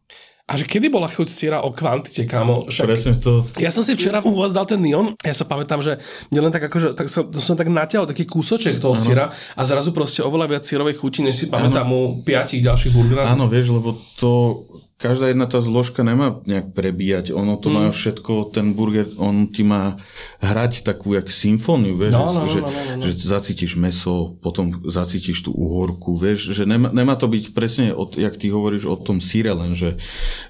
[0.43, 2.67] a že kedy bola chuť siera o kvantite, kámo?
[2.67, 2.83] Však...
[2.83, 3.47] Presne to.
[3.63, 6.03] Ja som si včera u vás dal ten neon, ja sa pamätám, že
[6.35, 9.31] len tak akože, tak som, som tak natiahol taký kúsoček toho ano.
[9.31, 11.95] a zrazu proste oveľa viac sírovej chuti, než si pamätám ano.
[11.95, 13.23] u piatich ďalších burgerov.
[13.23, 14.61] Áno, vieš, lebo to
[15.03, 17.35] každá jedna tá zložka nemá nejak prebíjať.
[17.35, 17.75] Ono to mm.
[17.75, 19.99] má všetko, ten burger, on ti má
[20.39, 23.03] hrať takú jak symfóniu, vieš, no, no, že, no, no, no, no.
[23.03, 28.15] že zacítiš meso, potom zacítiš tú uhorku, vieš, že nemá, nemá to byť presne, od,
[28.15, 29.99] jak ty hovoríš o tom síre, len že,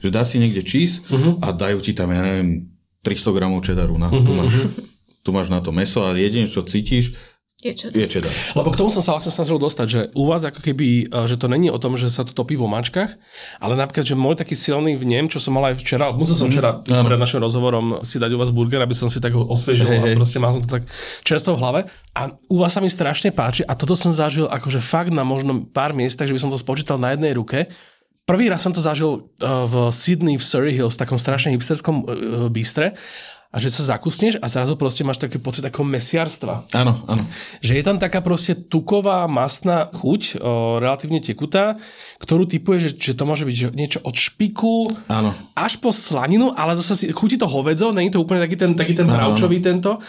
[0.06, 1.42] že dá si niekde cheese uh-huh.
[1.42, 2.70] a dajú ti tam, ja neviem,
[3.02, 4.22] 300 gramov čedaru na, uh-huh.
[4.22, 4.54] tu, máš,
[5.26, 7.18] tu máš na to meso a jedine, čo cítiš,
[7.64, 7.96] je cheddar.
[7.96, 8.34] Je cheddar.
[8.60, 11.40] Lebo k tomu som sa vlastne snažil dostať, že u vás ako keby, e, že
[11.40, 13.16] to není o tom, že sa to topí v omáčkach,
[13.64, 16.54] ale napríklad, že môj taký silný vnem, čo som mal aj včera, musel som mhm.
[16.54, 19.48] včera mm, pred našim rozhovorom si dať u vás burger, aby som si tak ho
[19.48, 20.84] osvežil hey, a proste mal som to tak
[21.24, 21.80] čerstvo v hlave.
[22.14, 25.64] A u vás sa mi strašne páči a toto som zažil akože fakt na možno
[25.64, 27.72] pár miestach, že by som to spočítal na jednej ruke.
[28.24, 31.96] Prvý raz som to zažil e, v Sydney v Surrey Hills, v takom strašne hipsterskom
[32.00, 32.04] e,
[32.48, 32.96] bystre
[33.54, 36.74] a že sa zakusneš a zrazu proste máš taký pocit ako mesiarstva.
[36.74, 37.22] Áno, áno.
[37.62, 41.78] Že je tam taká proste tuková, masná chuť, o, relatívne tekutá,
[42.18, 45.38] ktorú typuje, že, že to môže byť niečo od špiku áno.
[45.54, 48.98] až po slaninu, ale zase si, chutí to hovedzo, není to úplne taký ten, taký
[48.98, 50.02] ten bravčový tento.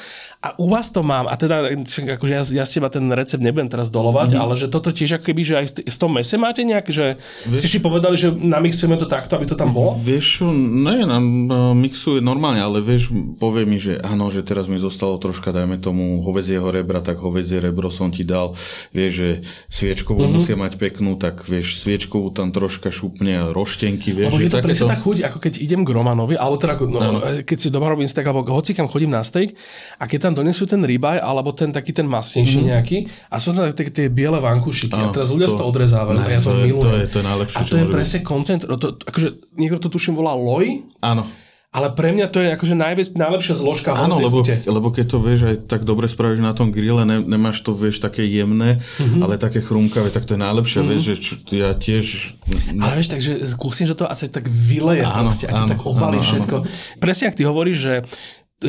[0.44, 1.72] A u vás to mám, a teda
[2.20, 4.44] akože ja, ja z teba ten recept nebudem teraz dolovať, mm-hmm.
[4.44, 7.16] ale že toto tiež ako keby, že aj s tom mese máte nejak, že
[7.48, 9.96] vieš, si si povedali, že namixujeme to takto, aby to tam bolo?
[9.96, 13.08] Vieš, ne, nám no, mixuje normálne, ale vieš,
[13.40, 17.64] povie mi, že áno, že teraz mi zostalo troška, dajme tomu hovedzieho rebra, tak hovedzie
[17.64, 18.52] rebro som ti dal,
[18.92, 19.28] vieš, že
[19.72, 20.36] sviečkovú mm-hmm.
[20.44, 24.36] musia mať peknú, tak vieš, sviečkovú tam troška šupne roštenky, vieš.
[24.36, 27.56] Lebo je to presne tá chuť, ako keď idem k Romanovi, alebo teda, no, keď
[27.56, 29.56] si doma robím steak, alebo hoci kam chodím na steak
[29.96, 32.72] a keď tam donesú ten ribaj alebo ten taký ten masnejší mm-hmm.
[32.74, 32.98] nejaký
[33.30, 36.28] a sú tam také tie biele vankušiky a teraz ľudia to, to odrezávajú ne, a
[36.34, 36.82] ja to, to milujem.
[36.82, 39.88] To je, to je najlepšie, A to je presne koncent, no to, akože niekto to
[39.88, 40.82] tuším volá loj.
[41.00, 41.24] Áno.
[41.74, 45.40] Ale pre mňa to je akože najväč, najlepšia zložka Áno, lebo, lebo keď to vieš
[45.50, 49.18] aj tak dobre spravíš na tom grille, ne, nemáš to vieš také jemné, mm-hmm.
[49.18, 50.90] ale také chrumkavé, tak to je najlepšie, mm-hmm.
[50.94, 52.06] vieš, že čo, ja tiež...
[52.70, 52.78] Ne...
[52.78, 56.26] Ale vieš, takže skúsim, že to asi tak vyleje áno, proste, áno, tak obalí áno,
[56.30, 56.56] všetko.
[56.62, 56.70] Áno.
[57.02, 57.94] Presne, ak ty hovoríš, že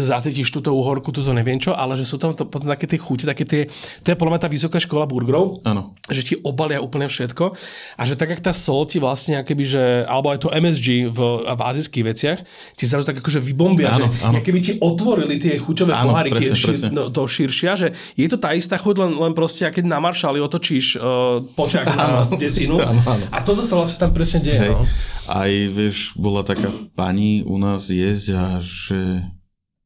[0.02, 3.24] zacítiš túto uhorku, túto neviem čo, ale že sú tam to, potom také tie chute,
[3.24, 3.62] také tie,
[4.04, 5.96] to je podľa mňa tá vysoká škola burgerov, ano.
[6.12, 7.56] že ti obalia úplne všetko
[7.96, 11.20] a že tak, jak tá sol ti vlastne, akoby, že, alebo aj to MSG v,
[11.48, 12.40] v azijských veciach,
[12.76, 14.40] ti zrazu tak akože vybombia, ano, že ano.
[14.44, 16.88] keby ti otvorili tie chuťové ano, poháriky presne, šir, presne.
[16.92, 17.88] No, do širšia, že
[18.18, 22.28] je to tá istá chuť, len, len proste, keď na maršali otočíš uh, počak na
[22.42, 23.26] desinu ano, ano.
[23.32, 24.60] a toto sa vlastne tam presne deje.
[24.60, 24.72] Hej.
[24.74, 24.84] No.
[25.26, 29.26] Aj vieš, bola taká pani u nás jesť a že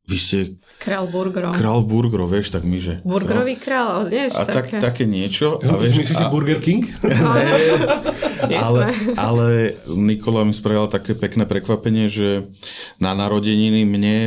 [0.10, 0.38] vy ste...
[0.82, 1.53] Král burgerov.
[1.53, 3.05] Král burgerov, vieš, tak my, že...
[3.05, 5.62] Burgerový král, vieš, A tak, také niečo.
[5.62, 6.34] A vieš, myslíš a...
[6.34, 6.89] Burger King?
[8.66, 8.97] ale,
[9.30, 9.45] ale
[9.86, 12.49] Nikola mi spravila také pekné prekvapenie, že
[12.97, 14.18] na narodeniny mne,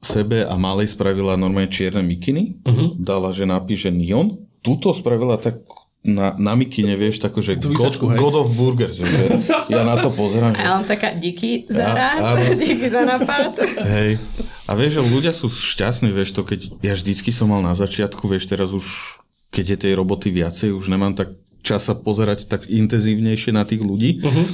[0.00, 2.62] sebe a malej spravila normálne čierne mikiny.
[2.62, 2.94] Uh-huh.
[2.96, 4.46] Dala, že napíše Neon.
[4.62, 5.60] Tuto spravila tak
[6.06, 9.02] na, na mikine, vieš, tako, že God, God of Burgers.
[9.02, 10.54] Že ja na to pozerám.
[10.54, 10.62] Že...
[10.62, 13.58] Ja mám taká díky za rád, díky za napad.
[13.82, 14.22] Hej.
[14.66, 18.22] A vieš, že ľudia sú šťastní, vieš to, keď ja vždycky som mal na začiatku,
[18.30, 19.18] vieš, teraz už
[19.50, 21.34] keď je tej roboty viacej, už nemám tak
[21.66, 24.22] čas sa pozerať tak intenzívnejšie na tých ľudí.
[24.22, 24.46] Uh-huh.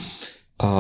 [0.63, 0.71] A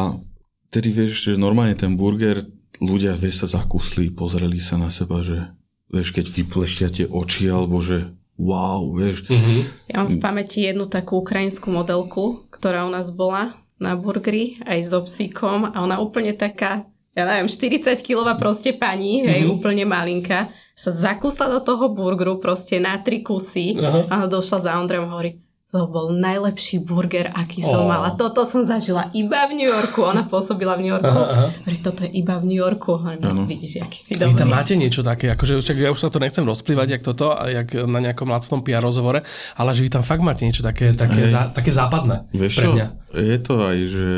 [0.72, 2.48] tedy vieš, že normálne ten burger,
[2.80, 5.52] ľudia vieš sa zakusli, pozreli sa na seba, že
[5.92, 9.22] vieš, keď vypleštia tie oči, alebo že wow, vieš.
[9.30, 9.62] Uh-huh.
[9.86, 14.78] Ja mám v pamäti jednu takú ukrajinskú modelku, ktorá u nás bola na burgeri, aj
[14.82, 19.28] so psíkom a ona úplne taká ja neviem, 40 kilová proste pani, mm-hmm.
[19.28, 19.50] hej, mhm.
[19.52, 24.08] úplne malinká, sa zakusla do toho burgeru proste na tri kusy uh-huh.
[24.08, 25.36] a došla za Ondrejom a hovorí,
[25.72, 27.88] to bol najlepší burger, aký som oh.
[27.88, 28.12] mala.
[28.12, 30.04] Toto som zažila iba v New Yorku.
[30.04, 31.08] Ona pôsobila v New Yorku.
[31.08, 31.80] Aha, aha.
[31.80, 33.00] toto je iba v New Yorku.
[33.00, 34.36] Hovorím, vidíš, aký si dobrý.
[34.36, 37.32] Vy tam máte niečo také, akože však ja už sa to nechcem rozplývať, jak toto,
[37.48, 39.24] jak na nejakom lacnom PR rozhovore,
[39.56, 42.86] ale že vy tam fakt máte niečo také, také, zá, také západné Vieš pre mňa.
[42.92, 43.16] Čo?
[43.16, 44.10] Je to aj, že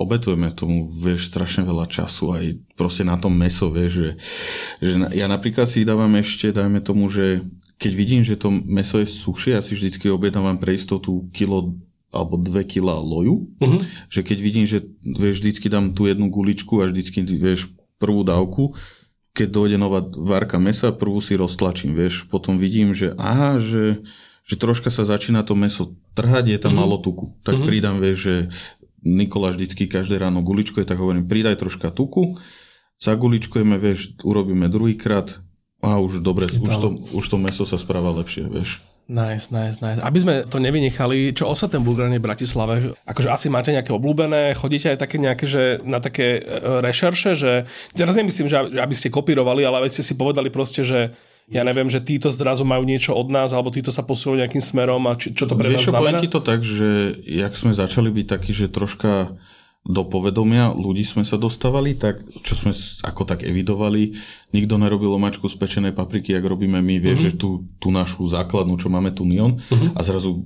[0.00, 4.10] obetujeme tomu, vieš, strašne veľa času aj proste na tom meso, vieš, že,
[4.80, 7.44] že ja napríklad si dávam ešte, dajme tomu, že
[7.80, 12.36] keď vidím, že to meso je sušie, ja si vždycky objednávam pre istotu kilo alebo
[12.36, 13.86] dve kila loju, uh-huh.
[14.10, 17.70] že keď vidím, že vieš, vždycky dám tú jednu guličku a vždycky vieš
[18.02, 18.74] prvú dávku,
[19.30, 24.02] keď dojde nová várka mesa, prvú si roztlačím, vieš, potom vidím, že aha, že,
[24.42, 26.82] že troška sa začína to meso trhať, je tam uh-huh.
[26.82, 27.38] malo tuku.
[27.46, 27.66] Tak uh-huh.
[27.70, 28.36] pridám, vieš, že
[29.00, 32.36] Nikola vždycky každé ráno guličkuje, tak hovorím, pridaj troška tuku,
[33.00, 35.40] zaguličkujeme, vieš, urobíme druhýkrát
[35.80, 38.84] a už dobre, už to, už to meso sa správa lepšie, vieš.
[39.10, 39.98] Nice, nice, nice.
[39.98, 42.94] Aby sme to nevynechali, čo ten burgerný v Bratislave?
[43.10, 46.40] Akože asi máte nejaké obľúbené, chodíte aj také nejaké, že na také e,
[46.78, 51.10] rešerše, že teraz nemyslím, že aby ste kopírovali, ale aby ste si povedali proste, že
[51.50, 55.02] ja neviem, že títo zrazu majú niečo od nás, alebo títo sa posúvajú nejakým smerom
[55.10, 56.22] a či, čo to pre Vieš, nás znamená?
[56.22, 59.34] ti to tak, že jak sme začali byť takí, že troška
[59.80, 62.70] do povedomia ľudí sme sa dostávali, tak čo sme
[63.00, 64.12] ako tak evidovali,
[64.52, 67.28] nikto nerobil omačku z pečenej papriky, ak robíme my, vieš, uh-huh.
[67.32, 67.50] že tú,
[67.80, 69.96] tú našu základnú, čo máme tu Nion uh-huh.
[69.96, 70.44] a zrazu,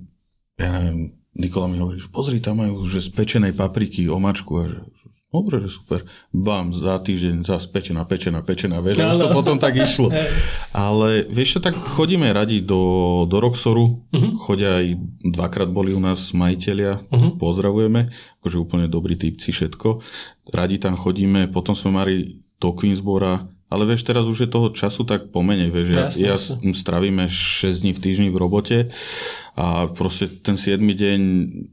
[0.55, 4.71] ja neviem, Nikola mi hovorí, že pozri, tam majú že z pečenej papriky omačku a
[4.71, 4.87] že
[5.35, 6.07] Dobre, super.
[6.31, 8.79] Bam, za týždeň zase pečená, pečená, pečená.
[8.79, 10.15] Vieš, už to potom tak išlo.
[10.71, 13.99] Ale vieš čo, tak chodíme radi do, do Roxoru.
[14.15, 14.31] Uh-huh.
[14.39, 14.95] Chodia aj
[15.27, 17.03] dvakrát boli u nás majiteľia.
[17.11, 17.35] Uh-huh.
[17.35, 18.15] Pozdravujeme.
[18.39, 19.99] Akože úplne dobrý typci všetko.
[20.55, 21.51] Radi tam chodíme.
[21.51, 22.15] Potom sme mali
[22.63, 27.27] do Queensbora ale vieš, teraz už je toho času tak pomenej, vieš, ja, ja stravíme
[27.27, 28.79] 6 dní v týždni v robote
[29.59, 31.19] a proste ten 7 deň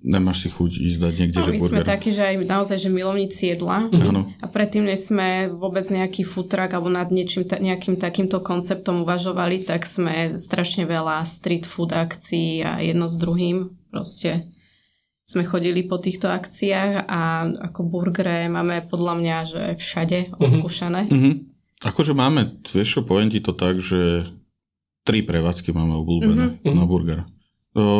[0.01, 1.73] nemáš si chuť ísť dať niekde, no, že my burger.
[1.77, 4.41] sme takí, že aj naozaj, že milovníci jedla mm-hmm.
[4.41, 9.85] a predtým, než sme vôbec nejaký futrak alebo nad niečím, nejakým takýmto konceptom uvažovali, tak
[9.85, 14.49] sme strašne veľa street food akcií a jedno s druhým proste
[15.31, 20.43] sme chodili po týchto akciách a ako burgere máme podľa mňa, že všade mhm.
[20.43, 21.01] oskúšané.
[21.07, 21.33] Mm-hmm.
[21.81, 24.29] Akože máme, vieš čo, poviem ti to tak, že
[25.01, 26.73] tri prevádzky máme obľúbené uh-huh.
[26.77, 27.25] na burger.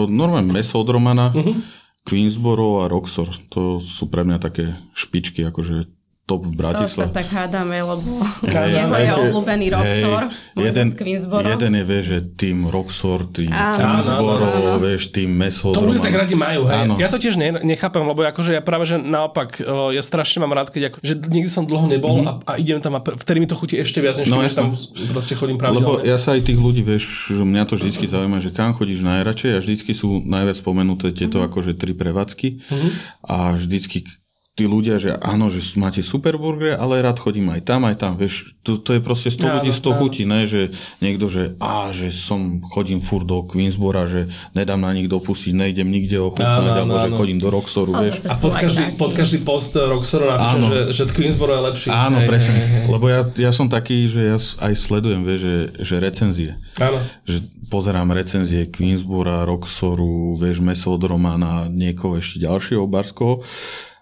[0.06, 1.58] normálne meso od Romana, uh-huh.
[2.06, 3.30] Queensboro a Roxor.
[3.54, 5.86] To sú pre mňa také špičky, akože
[6.30, 7.10] top v Bratislave.
[7.10, 11.48] sa tak hádame, lebo hey, jeho je obľúbený Roxor, hey, jeden, z Queensboro.
[11.50, 14.48] Jeden je, vieš, že tým Roxor, tým Queensboro,
[14.80, 15.76] vieš, tým meso.
[15.76, 16.88] To ľudia tak radi majú, hej.
[16.88, 16.94] Áno.
[17.02, 19.60] Ja to tiež ne, nechápem, lebo akože ja práve, že naopak,
[19.92, 22.48] ja strašne mám rád, keď ako, že nikdy som dlho nebol mm-hmm.
[22.48, 24.72] a, a idem tam a vtedy mi to chutí ešte viac, než no, keď tam
[25.12, 25.84] proste chodím pravidelne.
[25.84, 29.04] Lebo ja sa aj tých ľudí, vieš, že mňa to vždycky zaujíma, že kam chodíš
[29.04, 31.52] najradšej a vždycky sú najviac spomenuté tieto mm-hmm.
[31.52, 32.92] akože tri prevádzky mm-hmm.
[33.28, 34.08] a vždycky
[34.52, 38.20] tí ľudia, že áno, že máte super burgery, ale rád chodím aj tam, aj tam.
[38.20, 40.44] Vieš, to, to je proste 100 ja, ľudí, 100 chutí, ne?
[40.44, 45.56] že niekto, že á, že som, chodím fur do Queensbora, že nedám na nich dopustiť,
[45.56, 48.28] nejdem nikde ochutnať, alebo áno, že chodím do Roxoru, vieš.
[48.28, 51.88] A pod každý, pod každý post Roxoru napíše, že, že Queensboro je lepší.
[51.88, 52.52] Áno, hej, presne.
[52.52, 52.86] Hej, hej.
[52.92, 54.38] Lebo ja, ja som taký, že ja
[54.68, 56.52] aj sledujem, vieš, že, že recenzie.
[56.76, 57.00] Áno.
[57.24, 57.38] Že
[57.72, 63.40] pozerám recenzie Queensbora, Roxoru, vieš, meso od Romana, niekoho ešte ďalšieho barského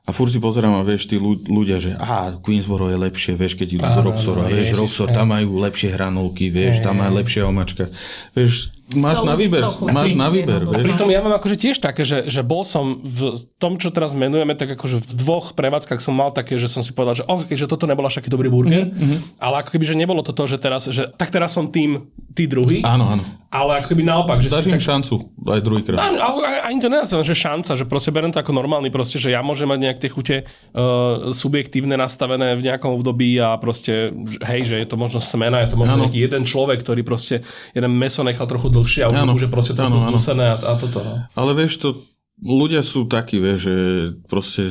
[0.09, 3.77] a furt si pozerám a vieš, tí ľudia, že á, Queensboro je lepšie, vieš, keď
[3.77, 7.93] idú do Roxoru a vieš, Roxor, tam majú lepšie hranolky, vieš, tam má lepšia omačka.
[8.33, 10.65] Vieš, Máš na výber, máš na výber.
[10.65, 14.17] A pritom ja mám akože tiež také, že, že bol som v tom, čo teraz
[14.17, 17.45] menujeme, tak akože v dvoch prevádzkach som mal také, že som si povedal, že oh,
[17.45, 19.37] že toto nebol až taký dobrý burger, mm-hmm.
[19.37, 22.49] ale ako keby, že nebolo to to, že teraz, že tak teraz som tým, tí
[22.49, 22.81] druhý.
[22.81, 23.23] Áno, áno.
[23.49, 24.45] Ale ako keby naopak.
[24.45, 24.85] Že Dáš im tak...
[24.85, 25.97] šancu aj druhýkrát.
[26.69, 29.65] Ani to nenazvem, že šanca, že proste berem to ako normálny, proste, že ja môžem
[29.65, 34.13] mať nejak tie chute uh, subjektívne nastavené v nejakom období a proste,
[34.45, 37.41] hej, že je to možno smena, je to možno nejaký jeden človek, ktorý proste
[37.73, 41.01] jeden meso nechal trochu dlhšie a už, už je proste trochu zdusené a, a toto.
[41.01, 41.13] No.
[41.33, 41.89] Ale vieš, to
[42.45, 43.75] ľudia sú takí, vieš, že
[44.29, 44.69] proste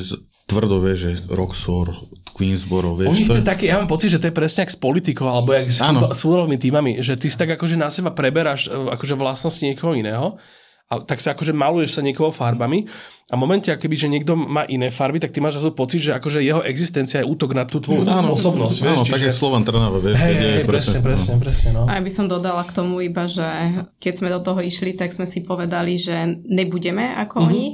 [0.49, 1.93] tvrdo, vieš, že Roxor,
[2.39, 3.19] Queensboro, vieš.
[3.19, 5.51] Nich to je také, ja mám pocit, že to je presne jak s politikou, alebo
[5.51, 5.83] jak s,
[6.23, 10.39] futbalovými týmami, že ty si tak akože na seba preberáš e, akože vlastnosti niekoho iného
[10.89, 12.89] a tak sa akože maluješ sa niekoho farbami
[13.29, 16.17] a v momente, akoby, že niekto má iné farby, tak ty máš zase pocit, že
[16.17, 18.77] akože jeho existencia je útok na tú tvoju áno, osobnosť.
[18.81, 19.13] Vieš, áno, čiže...
[19.13, 20.17] tak je Slovan Trnava, vieš.
[20.17, 21.41] Hej, hej, presne, presne, no.
[21.45, 21.69] presne.
[21.77, 21.83] No.
[21.85, 23.45] A ja by som dodala k tomu iba, že
[24.01, 27.49] keď sme do toho išli, tak sme si povedali, že nebudeme ako uh-huh.
[27.53, 27.67] oni,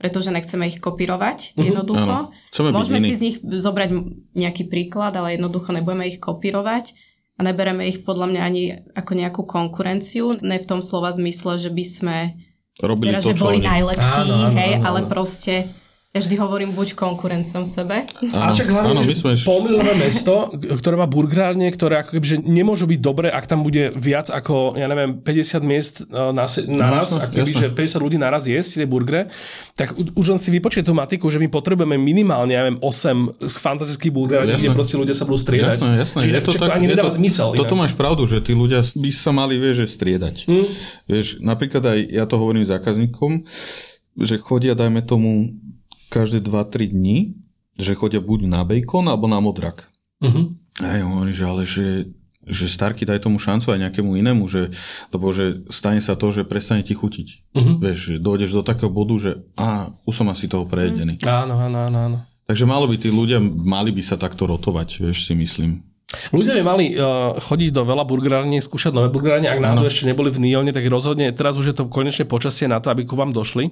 [0.00, 1.60] pretože nechceme ich kopírovať uh-huh.
[1.60, 2.32] jednoducho.
[2.32, 2.72] Áno.
[2.72, 3.88] Môžeme si z nich zobrať
[4.32, 6.96] nejaký príklad, ale jednoducho nebudeme ich kopírovať
[7.36, 8.62] a nebereme ich podľa mňa ani
[8.96, 12.16] ako nejakú konkurenciu, ne v tom slova zmysle, že by sme
[12.80, 13.68] robili teda, to, že boli oni...
[13.68, 14.86] najlepší, áno, áno, hej, áno, áno.
[14.88, 15.54] ale proste
[16.10, 18.02] ja vždy hovorím buď konkurenciom sebe.
[18.34, 19.38] Áno, a však hlavne, áno, sme...
[19.46, 23.94] polmilové mesto, ktoré má burgárne, ktoré ako keby, že nemôžu byť dobré, ak tam bude
[23.94, 28.18] viac ako, ja neviem, 50 miest e, na, naraz, no, ako keby, že 50 ľudí
[28.18, 29.30] naraz jesť tie burgery,
[29.78, 33.54] tak už len si vypočuje tú matiku, že my potrebujeme minimálne, ja neviem, 8 z
[33.62, 35.78] fantastických burgerov, kde proste ľudia sa budú striedať.
[35.78, 36.20] Jasné, jasné.
[36.26, 37.54] Je to, tak, to ani nedáva to, zmysel.
[37.54, 37.86] Toto inak.
[37.86, 40.50] máš pravdu, že tí ľudia by sa mali, vieš, že striedať.
[40.50, 40.66] Hmm.
[41.06, 43.46] Vieš, napríklad aj ja to hovorím zákazníkom,
[44.18, 45.54] že chodia, dajme tomu,
[46.10, 47.40] každé 2-3 dní,
[47.78, 49.88] že chodia buď na bacon alebo na modrak.
[50.20, 50.52] Uh-huh.
[50.82, 51.88] A ja hovorím, že ale že,
[52.44, 54.74] že Starky daj tomu šancu aj nejakému inému, že,
[55.14, 57.54] lebo že stane sa to, že prestane ti chutiť.
[57.56, 57.80] Uh-huh.
[57.80, 61.22] Vieš, že dojdeš do takého bodu, že a už som asi toho prejedený.
[61.22, 61.46] Uh-huh.
[61.46, 62.18] Áno, áno, áno, áno.
[62.50, 65.86] Takže malo by tí ľudia, mali by sa takto rotovať, vieš, si myslím.
[66.34, 70.34] Ľudia by mali uh, chodiť do veľa burgerární, skúšať nové burgerárne, ak náhodou ešte neboli
[70.34, 73.30] v Nione, tak rozhodne teraz už je to konečne počasie na to, aby ku vám
[73.30, 73.70] došli.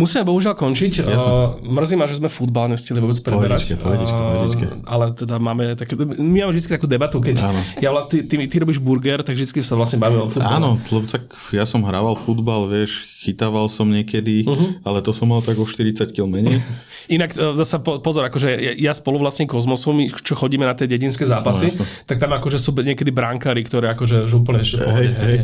[0.00, 1.04] Musíme bohužiaľ končiť.
[1.04, 3.76] Uh, mrzí ma, že sme futbal nestihli vôbec preberať.
[3.76, 7.60] Pohodičke, pohodičke, uh, ale teda máme také, my máme vždy takú debatu, keď áno.
[7.76, 10.56] ja vlastne, ty, ty, ty, robíš burger, tak vždy sa vlastne bavíme o futbale.
[10.56, 14.80] Áno, lebo tak ja som hrával futbal, vieš, chytával som niekedy, uh-huh.
[14.80, 16.56] ale to som mal tak o 40 kg menej.
[17.16, 21.65] Inak zase pozor, akože ja spolu vlastne Kozmosu, my čo chodíme na tie dedinské zápasy,
[21.74, 25.10] no, tak tam akože sú niekedy brankári, ktoré akože už úplne ešte pohode.
[25.10, 25.38] Hej, hej.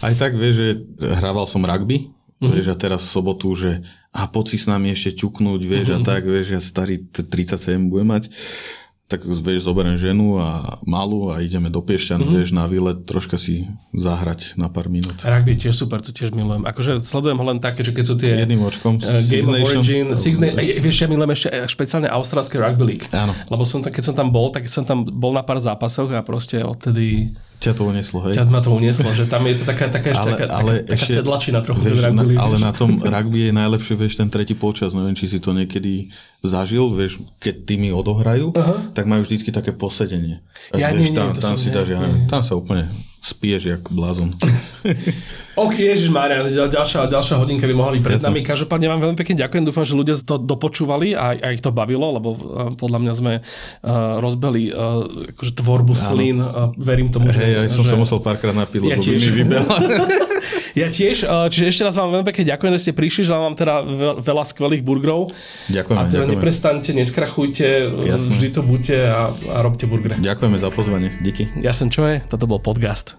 [0.00, 0.68] Aj tak vieš, že
[1.18, 2.52] hrával som rugby, mm-hmm.
[2.54, 3.82] vieš, a teraz v sobotu, že
[4.14, 5.98] a poď si s nami ešte ťuknúť, vieš, mm-hmm.
[5.98, 6.08] a mhm.
[6.08, 8.24] tak, vieš, ja starý 37 budem mať
[9.08, 12.34] tak vieš, zoberiem ženu a malú a ideme do Piešťan, mm-hmm.
[12.36, 13.64] vieš, na výlet troška si
[13.96, 15.24] zahrať na pár minút.
[15.24, 16.68] Rugby tiež super, to tiež milujem.
[16.68, 18.44] Akože sledujem ho len také, že keď sú tie...
[18.44, 19.00] Jedným očkom.
[19.00, 20.60] Uh, Game of Origin, Six Nation.
[20.60, 23.08] Vieš, ja milujem ešte eh, špeciálne austrálske Rugby League.
[23.16, 23.32] Áno.
[23.48, 26.20] Lebo som tam, keď som tam bol, tak som tam bol na pár zápasoch a
[26.20, 28.38] proste odtedy Ťa to unieslo, hej?
[28.38, 31.10] Ťa ma to unieslo, že tam je to taká, taká, ale, taká, ale taká, ešte,
[31.10, 31.90] taká sedlačina trochu.
[31.90, 34.94] Vieš, rugby, na, ale na tom rugby je najlepšie, vieš, ten tretí počas.
[34.94, 36.14] Neviem, či si to niekedy
[36.46, 38.94] zažil, vieš, keď tými odohrajú, uh-huh.
[38.94, 40.38] tak majú vždycky také posedenie.
[40.70, 41.98] Ja vieš, nie, tam, nie, tam si dáš, ja
[42.30, 42.86] tam sa úplne
[43.28, 44.32] spiješ jak blázon.
[45.64, 48.40] ok, Ježiš Maria, ďalšia, ďalšia hodinka by mohla byť pred nami.
[48.40, 52.08] Každopádne vám veľmi pekne ďakujem, dúfam, že ľudia to dopočúvali a, a ich to bavilo,
[52.16, 52.38] lebo uh,
[52.72, 55.04] podľa mňa sme uh, rozbeli uh,
[55.36, 56.40] akože tvorbu slín.
[56.40, 57.44] Uh, verím tomu, že...
[57.44, 57.92] Hej, ja som že...
[57.92, 59.22] sa musel párkrát napiť, ja lebo tiež.
[59.28, 59.44] mi
[60.78, 63.82] Ja tiež, čiže ešte raz vám veľmi pekne ďakujem, že ste prišli, že vám teda
[64.22, 65.34] veľa skvelých burgerov.
[65.66, 65.96] Ďakujem.
[65.98, 66.32] A teda ďakujeme.
[66.38, 67.66] neprestaňte, neskrachujte,
[68.06, 68.30] Jasne.
[68.30, 70.22] vždy to buďte a, a robte burgery.
[70.22, 71.50] Ďakujeme za pozvanie, díky.
[71.58, 73.18] Ja som Čoje, toto bol podcast.